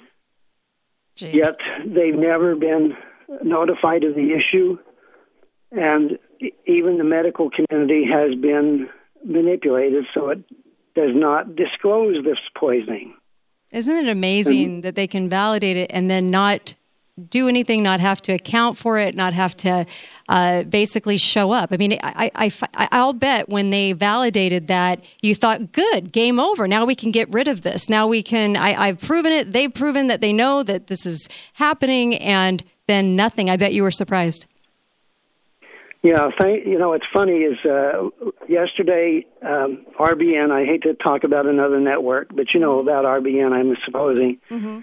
[1.18, 1.54] Yet
[1.84, 2.96] they've never been
[3.42, 4.78] notified of the issue,
[5.70, 6.18] and
[6.66, 8.88] even the medical community has been
[9.24, 10.38] manipulated so it
[10.94, 13.14] does not disclose this poisoning.
[13.70, 16.74] Isn't it amazing that they can validate it and then not
[17.28, 19.86] do anything, not have to account for it, not have to
[20.28, 21.70] uh, basically show up?
[21.72, 26.40] I mean, I, I, I, I'll bet when they validated that, you thought, good, game
[26.40, 26.66] over.
[26.66, 27.88] Now we can get rid of this.
[27.88, 29.52] Now we can, I, I've proven it.
[29.52, 33.50] They've proven that they know that this is happening, and then nothing.
[33.50, 34.46] I bet you were surprised.
[36.02, 38.08] Yeah, thank, you know, it's funny is uh,
[38.48, 43.52] yesterday, um, RBN, I hate to talk about another network, but you know about RBN,
[43.52, 44.40] I'm supposing.
[44.50, 44.80] Mm-hmm.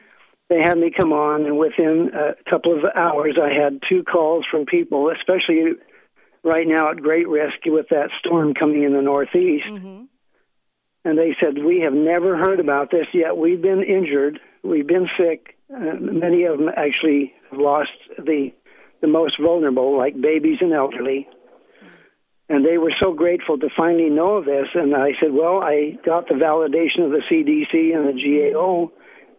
[0.49, 4.45] They had me come on, and within a couple of hours, I had two calls
[4.49, 5.73] from people, especially
[6.43, 9.67] right now at great risk with that storm coming in the Northeast.
[11.05, 13.37] And they said, We have never heard about this yet.
[13.37, 15.55] We've been injured, we've been sick.
[15.73, 18.51] Uh, many of them actually have lost the
[19.01, 21.27] the most vulnerable, like babies and elderly.
[22.49, 24.67] And they were so grateful to finally know of this.
[24.73, 28.91] And I said, Well, I got the validation of the CDC and the GAO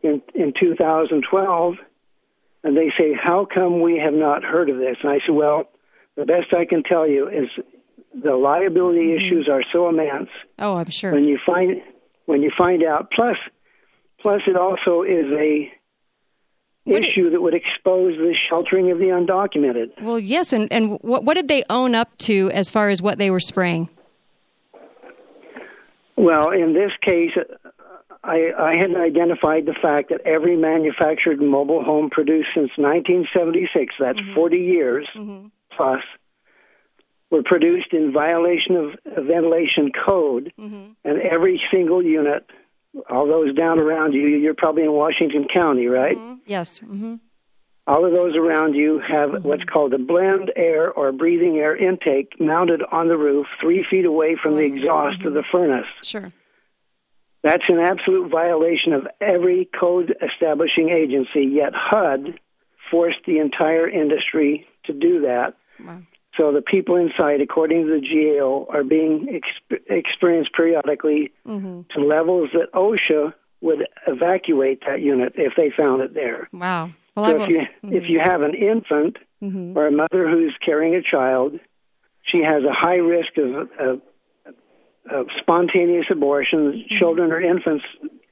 [0.02, 1.74] in, in 2012.
[2.62, 4.96] And they say, How come we have not heard of this?
[5.02, 5.68] And I said, Well,
[6.16, 7.48] the best I can tell you is
[8.14, 9.24] the liability mm-hmm.
[9.24, 10.28] issues are so immense
[10.58, 11.12] Oh, I'm sure.
[11.12, 11.80] when you find
[12.26, 13.10] when you find out.
[13.10, 13.36] Plus,
[14.20, 15.72] Plus, it also is a
[16.86, 19.90] issue that would expose the sheltering of the undocumented.
[20.02, 23.18] Well, yes, and, and what, what did they own up to as far as what
[23.18, 23.88] they were spraying?
[26.16, 27.30] Well, in this case,
[28.22, 34.20] I, I had identified the fact that every manufactured mobile home produced since 1976, that's
[34.20, 34.34] mm-hmm.
[34.34, 35.46] 40 years mm-hmm.
[35.70, 36.02] plus,
[37.30, 40.92] were produced in violation of ventilation code, mm-hmm.
[41.04, 42.44] and every single unit,
[43.08, 46.18] all those down around you, you're probably in Washington County, right?
[46.44, 46.80] Yes.
[46.80, 47.14] hmm
[47.86, 52.38] All of those around you have what's called a blend air or breathing air intake
[52.38, 55.86] mounted on the roof, three feet away from oh, the exhaust of the furnace.
[56.02, 56.32] Sure.
[57.42, 62.38] That's an absolute violation of every code establishing agency, yet HUD
[62.90, 65.54] forced the entire industry to do that.
[66.36, 71.80] So the people inside, according to the GAO, are being exp- experienced periodically Mm-hmm.
[71.94, 73.32] to levels that OSHA
[73.62, 76.48] would evacuate that unit if they found it there.
[76.52, 76.90] Wow.
[77.16, 79.74] Well, so if you if you have an infant Mhm.
[79.76, 81.58] or a mother who's carrying a child,
[82.22, 84.00] she has a high risk of, of,
[85.10, 86.84] of spontaneous abortion.
[86.88, 87.84] Children or infants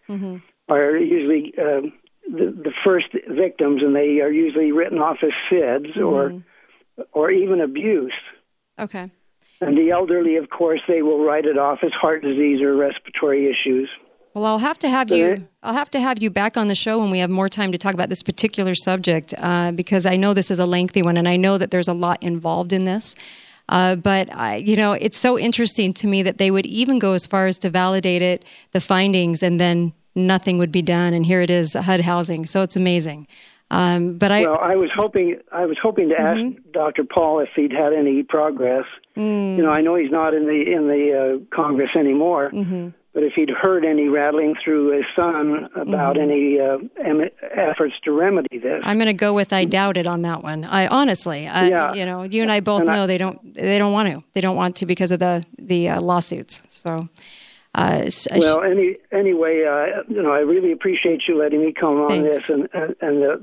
[0.09, 0.43] Mhm.
[0.69, 1.93] are usually um
[2.31, 6.43] the, the first victims, and they are usually written off as SIDS or
[7.13, 8.13] or even abuse.
[8.79, 9.11] Okay.
[9.61, 13.51] And the elderly, of course, they will write it off as heart disease or respiratory
[13.51, 13.89] issues.
[14.35, 15.49] Well, I'll have to have you.
[15.65, 17.79] I'll have to have you back on the show when we have more time to
[17.79, 21.27] talk about this particular subject, uh, because I know this is a lengthy one, and
[21.27, 23.17] I know that there's a lot involved in this.
[23.69, 27.13] Uh, but I, you know, it's so interesting to me that they would even go
[27.13, 31.13] as far as to validate it, the findings, and then nothing would be done.
[31.15, 32.47] And here it is, HUD housing.
[32.47, 33.27] So it's amazing.
[33.71, 36.41] Um, but I, well, I was hoping I was hoping to ask
[36.73, 37.05] Dr.
[37.05, 38.85] Paul if he'd had any progress.
[39.15, 39.59] Mm.
[39.59, 42.95] You know, I know he's not in the in the uh, Congress anymore, Mhm.
[43.19, 46.23] But if he'd heard any rattling through his son about Mhm.
[46.23, 48.81] any uh, em- efforts to remedy this.
[48.87, 50.65] I'm going to go with I doubt it on that one.
[50.65, 51.95] I honestly, I, Yeah.
[51.95, 54.23] you know, you and I both And I- know they don't they don't want to.
[54.35, 56.63] They don't want to because of the the uh, lawsuits.
[56.69, 57.09] So,
[57.75, 61.73] uh, I sh- Well, any anyway, uh, you know, I really appreciate you letting me
[61.73, 62.37] come on Thanks.
[62.37, 63.37] this, and and, and uh,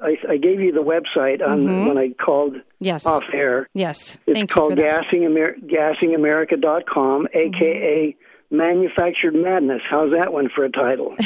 [0.00, 1.86] I, I gave you the website on Mhm.
[1.86, 3.06] when I called Yes.
[3.06, 3.68] off air.
[3.74, 5.02] yes, It's thank called for that.
[5.04, 8.16] gassing Amer- gassingamerica.com, aka
[8.50, 9.82] Manufactured Madness.
[9.88, 11.14] How's that one for a title?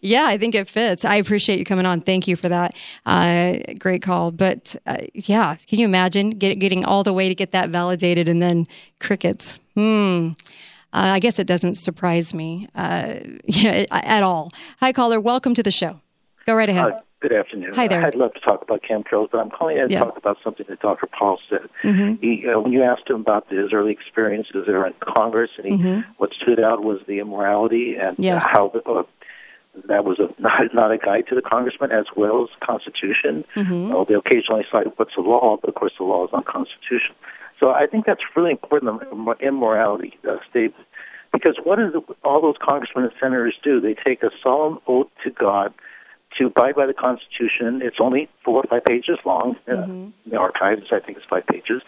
[0.00, 1.04] Yeah, I think it fits.
[1.04, 2.00] I appreciate you coming on.
[2.00, 2.74] Thank you for that.
[3.04, 4.30] Uh, great call.
[4.30, 8.28] But uh, yeah, can you imagine get, getting all the way to get that validated
[8.28, 8.66] and then
[9.00, 9.58] crickets?
[9.74, 10.30] Hmm.
[10.92, 14.52] Uh, I guess it doesn't surprise me uh, you know, at all.
[14.80, 15.20] Hi, caller.
[15.20, 16.00] Welcome to the show.
[16.46, 17.00] Go right ahead.
[17.22, 17.72] Uh, good afternoon.
[17.74, 18.04] Hi there.
[18.04, 20.04] I'd love to talk about chemtrails, but I'm calling in to Yeah.
[20.04, 21.06] talk about something that Dr.
[21.06, 21.68] Paul said.
[21.82, 22.20] Mhm.
[22.20, 25.72] He, uh, when you asked him about his early experiences there in Congress, and he,
[25.78, 26.04] Mhm.
[26.18, 28.40] what stood out was the immorality and Yeah.
[28.40, 29.02] how the, uh,
[29.86, 33.44] that was a, not, not a guide to the congressman as well as the Constitution.
[33.56, 33.92] Mhm.
[33.94, 37.14] Uh, they occasionally cite what's the law, but of course the law is not Constitution.
[37.58, 40.86] So I think that's really important, the immorality uh, statement.
[41.32, 43.80] Because what do all those congressmen and senators do?
[43.80, 45.72] They take a solemn oath to God
[46.38, 47.80] to abide by the Constitution.
[47.82, 49.56] It's only four or five pages long.
[49.66, 49.86] Uh,
[50.30, 51.82] the archives, I think, is five pages.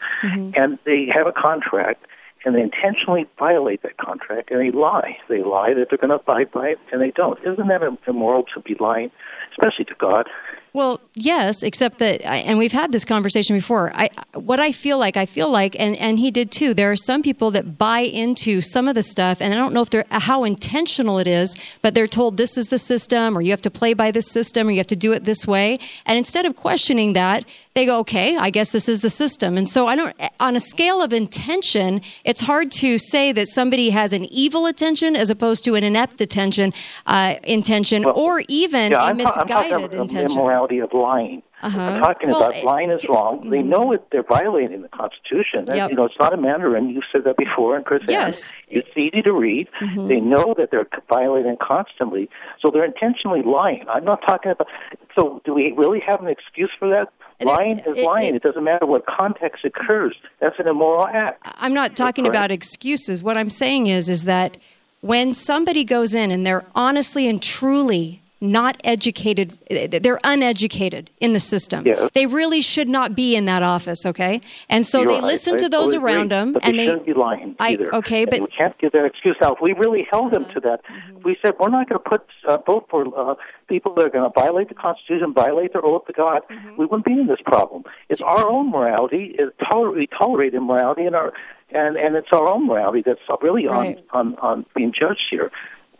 [0.55, 2.05] And they have a contract,
[2.45, 5.19] and they intentionally violate that contract, and they lie.
[5.29, 7.39] They lie that they're going to abide by it, and they don't.
[7.45, 9.11] Isn't that immoral to be lying,
[9.53, 10.29] especially to God?
[10.73, 13.91] Well, yes, except that, I, and we've had this conversation before.
[13.95, 16.75] I, what I feel like, I feel like, and, and he did too.
[16.75, 19.83] There are some people that buy into some of the stuff, and I don't know
[19.83, 23.51] if they're how intentional it is, but they're told this is the system, or you
[23.51, 25.79] have to play by this system, or you have to do it this way.
[26.05, 27.45] And instead of questioning that,
[27.75, 29.57] they go, okay, I guess this is the system.
[29.57, 33.91] And so I don't, on a scale of intention, it's hard to say that somebody
[33.91, 36.73] has an evil intention as opposed to an inept attention,
[37.07, 40.41] uh, intention, or even yeah, a I'm, I'm misguided talking about the intention.
[40.59, 41.43] Immorality of lying.
[41.63, 41.81] Uh-huh.
[41.81, 43.51] I'm talking Well, about lying is wrong.
[43.51, 44.05] They know it.
[44.13, 45.61] They're violating the Constitution.
[45.69, 45.91] And, Yep.
[45.91, 46.89] You know, it's not a Mandarin.
[46.91, 48.03] You've said that before, and Chris.
[48.07, 48.53] Yes.
[48.69, 49.69] It's easy to read.
[49.81, 50.09] Mhm.
[50.09, 52.29] They know that they're violating constantly,
[52.61, 53.85] so they're intentionally lying.
[53.89, 54.69] I'm not talking about.
[55.17, 57.09] So, do we really have an excuse for that?
[57.41, 58.35] Lying is lying.
[58.35, 60.17] It, doesn't matter what context occurs.
[60.41, 61.41] That's an immoral act.
[61.61, 63.23] I'm not talking about excuses.
[63.23, 64.59] What I'm saying is, is that
[65.03, 71.41] when somebody goes in and they're honestly and truly not educated, they're uneducated in the
[71.41, 71.85] system.
[71.87, 72.11] Yes.
[72.15, 74.41] They really should not be in that office, okay?
[74.69, 75.25] And so You're they right.
[75.25, 76.91] listen I to those totally around them, but and they they.
[76.93, 77.95] shouldn't be lying I- either.
[77.97, 79.37] okay, And but- we can't give that excuse.
[79.43, 79.61] out.
[79.61, 80.81] we really held them to that,
[81.17, 83.35] if we said we're not going to put uh, vote for uh,
[83.69, 86.43] people that are going to violate the Constitution, violate their oath to God,
[86.77, 87.83] we wouldn't be in this problem.
[88.09, 89.35] It's our own morality.
[89.39, 91.33] It toler- we tolerate immorality, and our
[91.71, 93.99] and and it's our own morality that's really Right.
[94.13, 95.51] on, on on being judged here.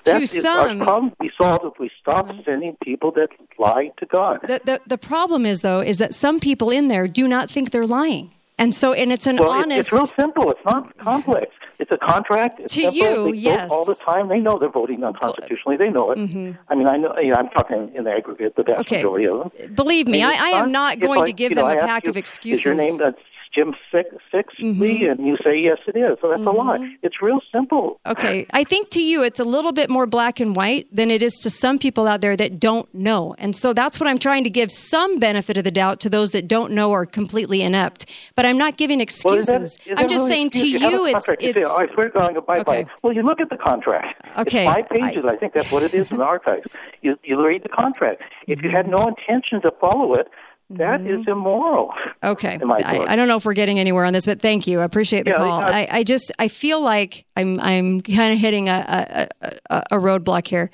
[0.05, 2.43] That to is- some- our problem be solved if we stop Uh-huh.
[2.45, 3.29] sending people that
[3.59, 4.41] lie to God.
[4.43, 7.71] The, the the problem is though is that some people in there do not think
[7.73, 9.89] they're lying, and so and it's an well, honest.
[9.89, 10.51] it's real simple.
[10.51, 11.47] It's not complex.
[11.81, 12.59] It's a contract.
[12.59, 12.97] It's To simple.
[12.99, 13.69] you, they vote yes.
[13.71, 14.29] all the time.
[14.29, 15.77] They know they're voting unconstitutionally.
[15.77, 16.19] They know it.
[16.19, 17.17] I mean, I know.
[17.19, 18.81] You know I'm talking in the aggregate, the vast Mm-hmm.
[18.81, 18.97] Okay.
[18.97, 19.75] majority of them.
[19.75, 21.81] Believe me, I, it's I am not- it's going to give you know, them a
[21.87, 22.61] pack you, of excuses.
[22.61, 23.13] Is your name uh,
[23.55, 24.65] Jim Six Sixby?
[25.01, 25.11] Mhm.
[25.13, 26.19] And you say yes, it is.
[26.21, 26.97] So that's a lie.
[27.03, 27.99] It's real simple.
[28.07, 31.23] Okay, I think to you it's a little bit more black and white than it
[31.23, 33.35] is to some people out there that don't know.
[33.39, 36.33] And so that's what I'm trying to give some benefit of the doubt to those
[36.33, 38.07] that don't know or completely inept.
[38.35, 39.79] But I'm not giving Well, is that- excuses.
[39.97, 41.29] I'm just really saying to a you it's.
[41.29, 42.63] You say, it's "Oh, I swear to God, to Okay.
[42.85, 42.87] by.
[43.03, 44.23] Well, you look at the contract.
[44.39, 45.25] Okay, It's five pages.
[45.25, 46.67] I, think that's what it is in the archives.
[47.03, 48.23] You, you read the contract.
[48.47, 50.29] If you had no intention to follow it,
[50.71, 51.91] that is immoral.
[52.23, 52.59] Okay.
[52.63, 53.05] I.
[53.09, 54.81] I don't know if we're getting anywhere on this, but thank you.
[54.81, 55.61] I appreciate the Yeah, call.
[55.63, 59.83] I- I, I just I feel like I'm I'm kind of hitting a, a, a,
[59.93, 60.71] a roadblock here.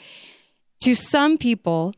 [0.82, 1.94] To some people,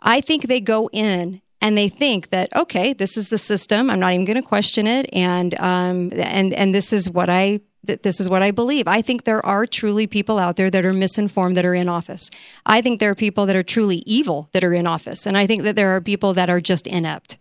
[0.00, 3.88] I think they go in and they think that okay, this is the system.
[3.88, 7.60] I'm not even going to question it, and um and and this is what I
[7.86, 8.88] th- this is what I believe.
[8.88, 12.30] I think there are truly people out there that are misinformed that are in office.
[12.66, 15.46] I think there are people that are truly evil that are in office, and I
[15.46, 17.38] think that there are people that are just inept,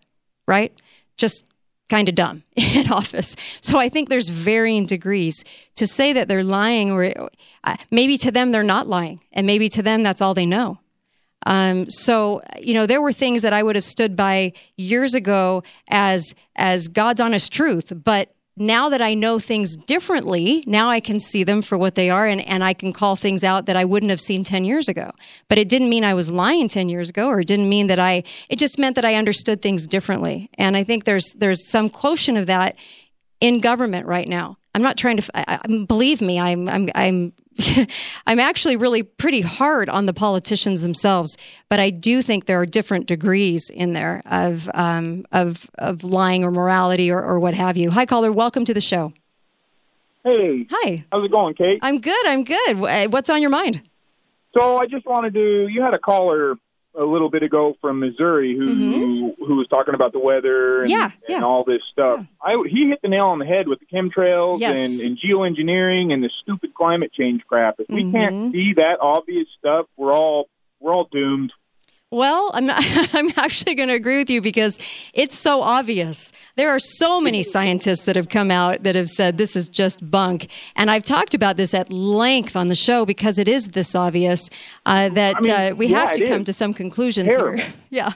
[0.48, 0.74] right?
[1.18, 1.48] Just
[1.89, 3.36] kind of dumb in office.
[3.62, 5.44] So I think there's varying degrees
[5.76, 7.30] to say that they're lying, or
[7.64, 10.80] uh, maybe to them they're not lying, and maybe to them that's all they know.
[11.46, 15.64] Um, so you know, there were things that I would have stood by years ago
[15.89, 21.20] as as God's honest truth, but now that I know things differently, now I can
[21.20, 23.86] see them for what they are and, and I can call things out that I
[23.86, 25.12] wouldn't have seen 10 years ago.
[25.47, 27.99] But it didn't mean I was lying 10 years ago or it didn't mean that
[27.99, 30.49] I, it just meant that I understood things differently.
[30.58, 32.76] And I think there's, there's some quotient of that
[33.39, 34.58] in government right now.
[34.76, 37.34] I'm not trying to, I, I, believe me, I'm, I'm, I'm,
[38.28, 41.38] I'm actually really pretty hard on the politicians themselves,
[41.70, 46.43] but I do think there are different degrees in there of um, of of lying
[46.43, 47.91] or morality or, or what have you.
[47.91, 48.32] Hi, caller.
[48.32, 49.14] Welcome to the show.
[50.24, 50.68] Hey.
[50.70, 51.04] Hi.
[51.12, 51.80] How's it going, Kate?
[51.82, 52.26] I'm good.
[52.26, 53.12] I'm good.
[53.12, 53.82] What's on your mind?
[54.58, 55.68] So I just wanted to.
[55.68, 56.56] You had a caller
[56.94, 61.00] a little bit ago from Missouri who who was talking about the weather and, Mm-hmm.
[61.00, 61.42] Yeah, and yeah.
[61.44, 62.26] all this stuff.
[62.42, 65.00] I he hit the nail on the head with the chemtrails Yes.
[65.02, 67.80] and, and geoengineering and the stupid climate change crap.
[67.80, 68.12] If we Mm-hmm.
[68.16, 71.54] can't see that obvious stuff, we're all we're all doomed.
[72.12, 72.84] Well, I'm not,
[73.14, 74.78] I'm actually going to agree with you because
[75.14, 76.34] it's so obvious.
[76.57, 80.12] There are so many scientists that have come out that have said this is just
[80.12, 83.95] bunk, and I've talked about this at length on the show because it is this
[83.95, 84.49] obvious
[84.86, 87.59] uh, that I mean, uh, we yeah, have to come to some conclusions Terrible.
[87.59, 87.74] here.
[87.89, 88.14] yeah,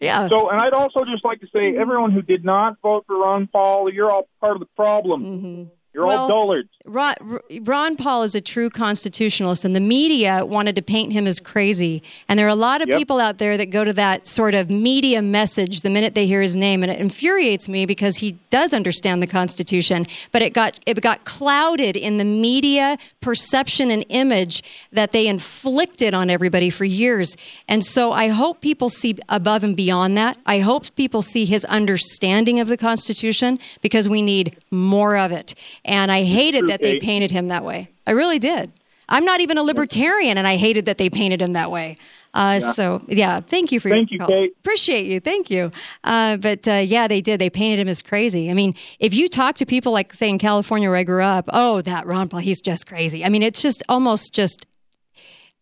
[0.00, 0.28] yeah.
[0.28, 3.46] So, and I'd also just like to say, everyone who did not vote for Ron
[3.46, 5.70] Paul, you're all part of the problem.
[5.94, 6.28] You're all Mm-hmm.
[6.32, 6.68] Dullards.
[6.84, 7.14] Ron,
[7.62, 12.02] Ron Paul is a true constitutionalist, and the media wanted to paint him as crazy.
[12.28, 12.98] And there are a lot of Yep.
[12.98, 16.40] people out there that go to that sort of media message the minute they hear
[16.40, 20.80] his name, and it infuriates me because he does understand the Constitution, but it got
[20.86, 24.62] it got clouded in the media perception and image
[24.92, 27.36] that they inflicted on everybody for years.
[27.68, 30.36] And so I hope people see above and beyond that.
[30.46, 35.54] I hope people see his understanding of the Constitution because we need more of it.
[35.84, 37.90] And I hated that they painted him that way.
[38.06, 38.72] I really did.
[39.08, 41.98] I'm not even a libertarian, and I hated that they painted him that way.
[42.34, 42.72] Uh, Yeah.
[42.72, 44.28] So, yeah, thank you for Thank your you, call.
[44.28, 44.52] Kate.
[44.60, 45.20] Appreciate you.
[45.20, 45.70] Thank you.
[46.02, 47.38] Uh, but uh, yeah, they did.
[47.40, 48.50] They painted him as crazy.
[48.50, 51.46] I mean, if you talk to people like, say, in California where I grew up,
[51.52, 53.24] oh, that Ron Paul, he's just crazy.
[53.24, 54.64] I mean, it's just almost just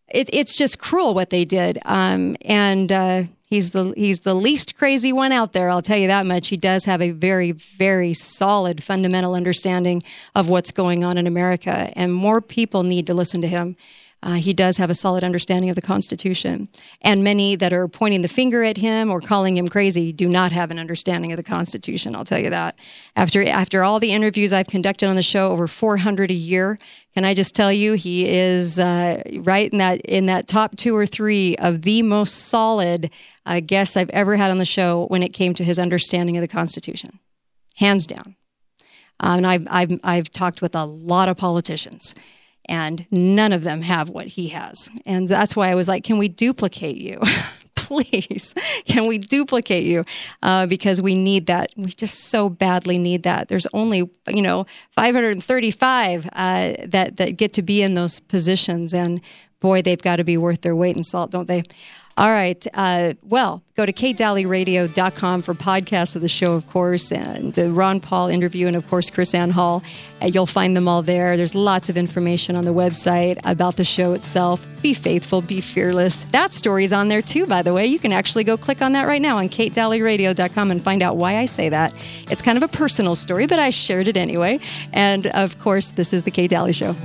[0.07, 1.79] it, it's just cruel what they did.
[1.85, 5.69] Um, and uh, he's the he's the least crazy one out there.
[5.69, 6.47] I'll tell you that much.
[6.47, 10.01] He does have a very very solid fundamental understanding
[10.33, 13.75] of what's going on in America, and more people need to listen to him.
[14.23, 16.69] Uh, he does have a solid understanding of the Constitution.
[17.01, 20.51] And many that are pointing the finger at him or calling him crazy do not
[20.51, 22.15] have an understanding of the Constitution.
[22.15, 22.77] I'll tell you that.
[23.15, 26.77] After after all the interviews I've conducted on the show, over 400 a year,
[27.13, 30.95] can I just tell you, he is uh, right in that in that top two
[30.95, 33.09] or three of the most solid
[33.45, 36.41] uh, guests I've ever had on the show when it came to his understanding of
[36.41, 37.19] the Constitution,
[37.75, 38.35] hands down.
[39.19, 42.15] Um, and I've, I've I've talked with a lot of politicians,
[42.65, 46.17] and none of them have what he has, and that's why I was like, can
[46.17, 47.19] we duplicate you?
[47.75, 48.53] Please,
[48.85, 50.05] can we duplicate you?
[50.41, 51.71] Uh, because we need that.
[51.75, 53.49] We just so badly need that.
[53.49, 56.29] There's only, you know, 535 uh,
[56.85, 59.19] that that get to be in those positions, and
[59.59, 61.63] boy, they've got to be worth their weight in salt, don't they?
[62.17, 62.65] All right.
[62.73, 67.99] Uh, well, go to katedalleyradio.com for podcasts of the show, of course, and the Ron
[68.01, 69.81] Paul interview, and of course, KrisAnne Hall.
[70.21, 71.37] Uh, you'll find them all there.
[71.37, 74.65] There's lots of information on the website about the show itself.
[74.81, 76.25] Be faithful, be fearless.
[76.25, 77.87] That story's on there too, by the way.
[77.87, 81.37] You can actually go click on that right now on katedalleyradio.com and find out why
[81.37, 81.93] I say that.
[82.29, 84.59] It's kind of a personal story, but I shared it anyway.
[84.91, 86.95] And of course, this is the Kate Dalley Show.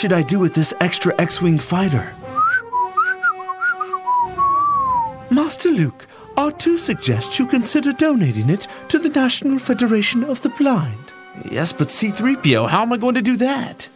[0.00, 2.14] Should I do with this extra X Wing fighter?
[5.30, 11.12] Master Luke, R2 suggests you consider donating it to the National Federation of the Blind.
[11.50, 13.90] Yes, but C3PO, how am I going to do that?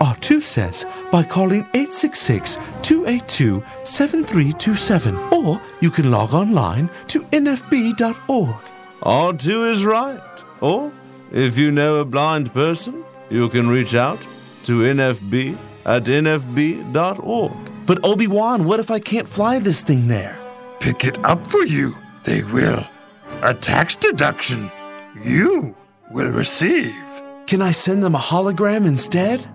[0.00, 8.56] R2 says by calling 866 282 7327, or you can log online to nfb.org.
[9.02, 10.20] R2 is right.
[10.60, 10.92] Or,
[11.34, 14.20] if you know a blind person, you can reach out
[14.62, 17.52] to NFB at nfb.org.
[17.86, 20.38] But Obi Wan, what if I can't fly this thing there?
[20.78, 21.96] Pick it up for you.
[22.22, 22.86] They will.
[23.42, 24.70] A tax deduction.
[25.22, 25.76] You
[26.10, 26.94] will receive.
[27.46, 29.46] Can I send them a hologram instead?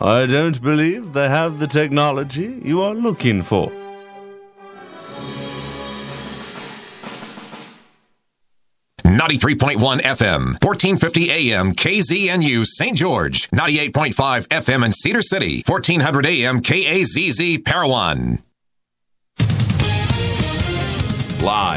[0.00, 3.70] I don't believe they have the technology you are looking for.
[9.16, 12.94] Ninety-three point one FM, fourteen fifty AM, KZNU, St.
[12.94, 13.48] George.
[13.50, 18.42] Ninety-eight point five FM in Cedar City, fourteen hundred AM, KAZZ, Parowan.
[21.42, 21.56] Live.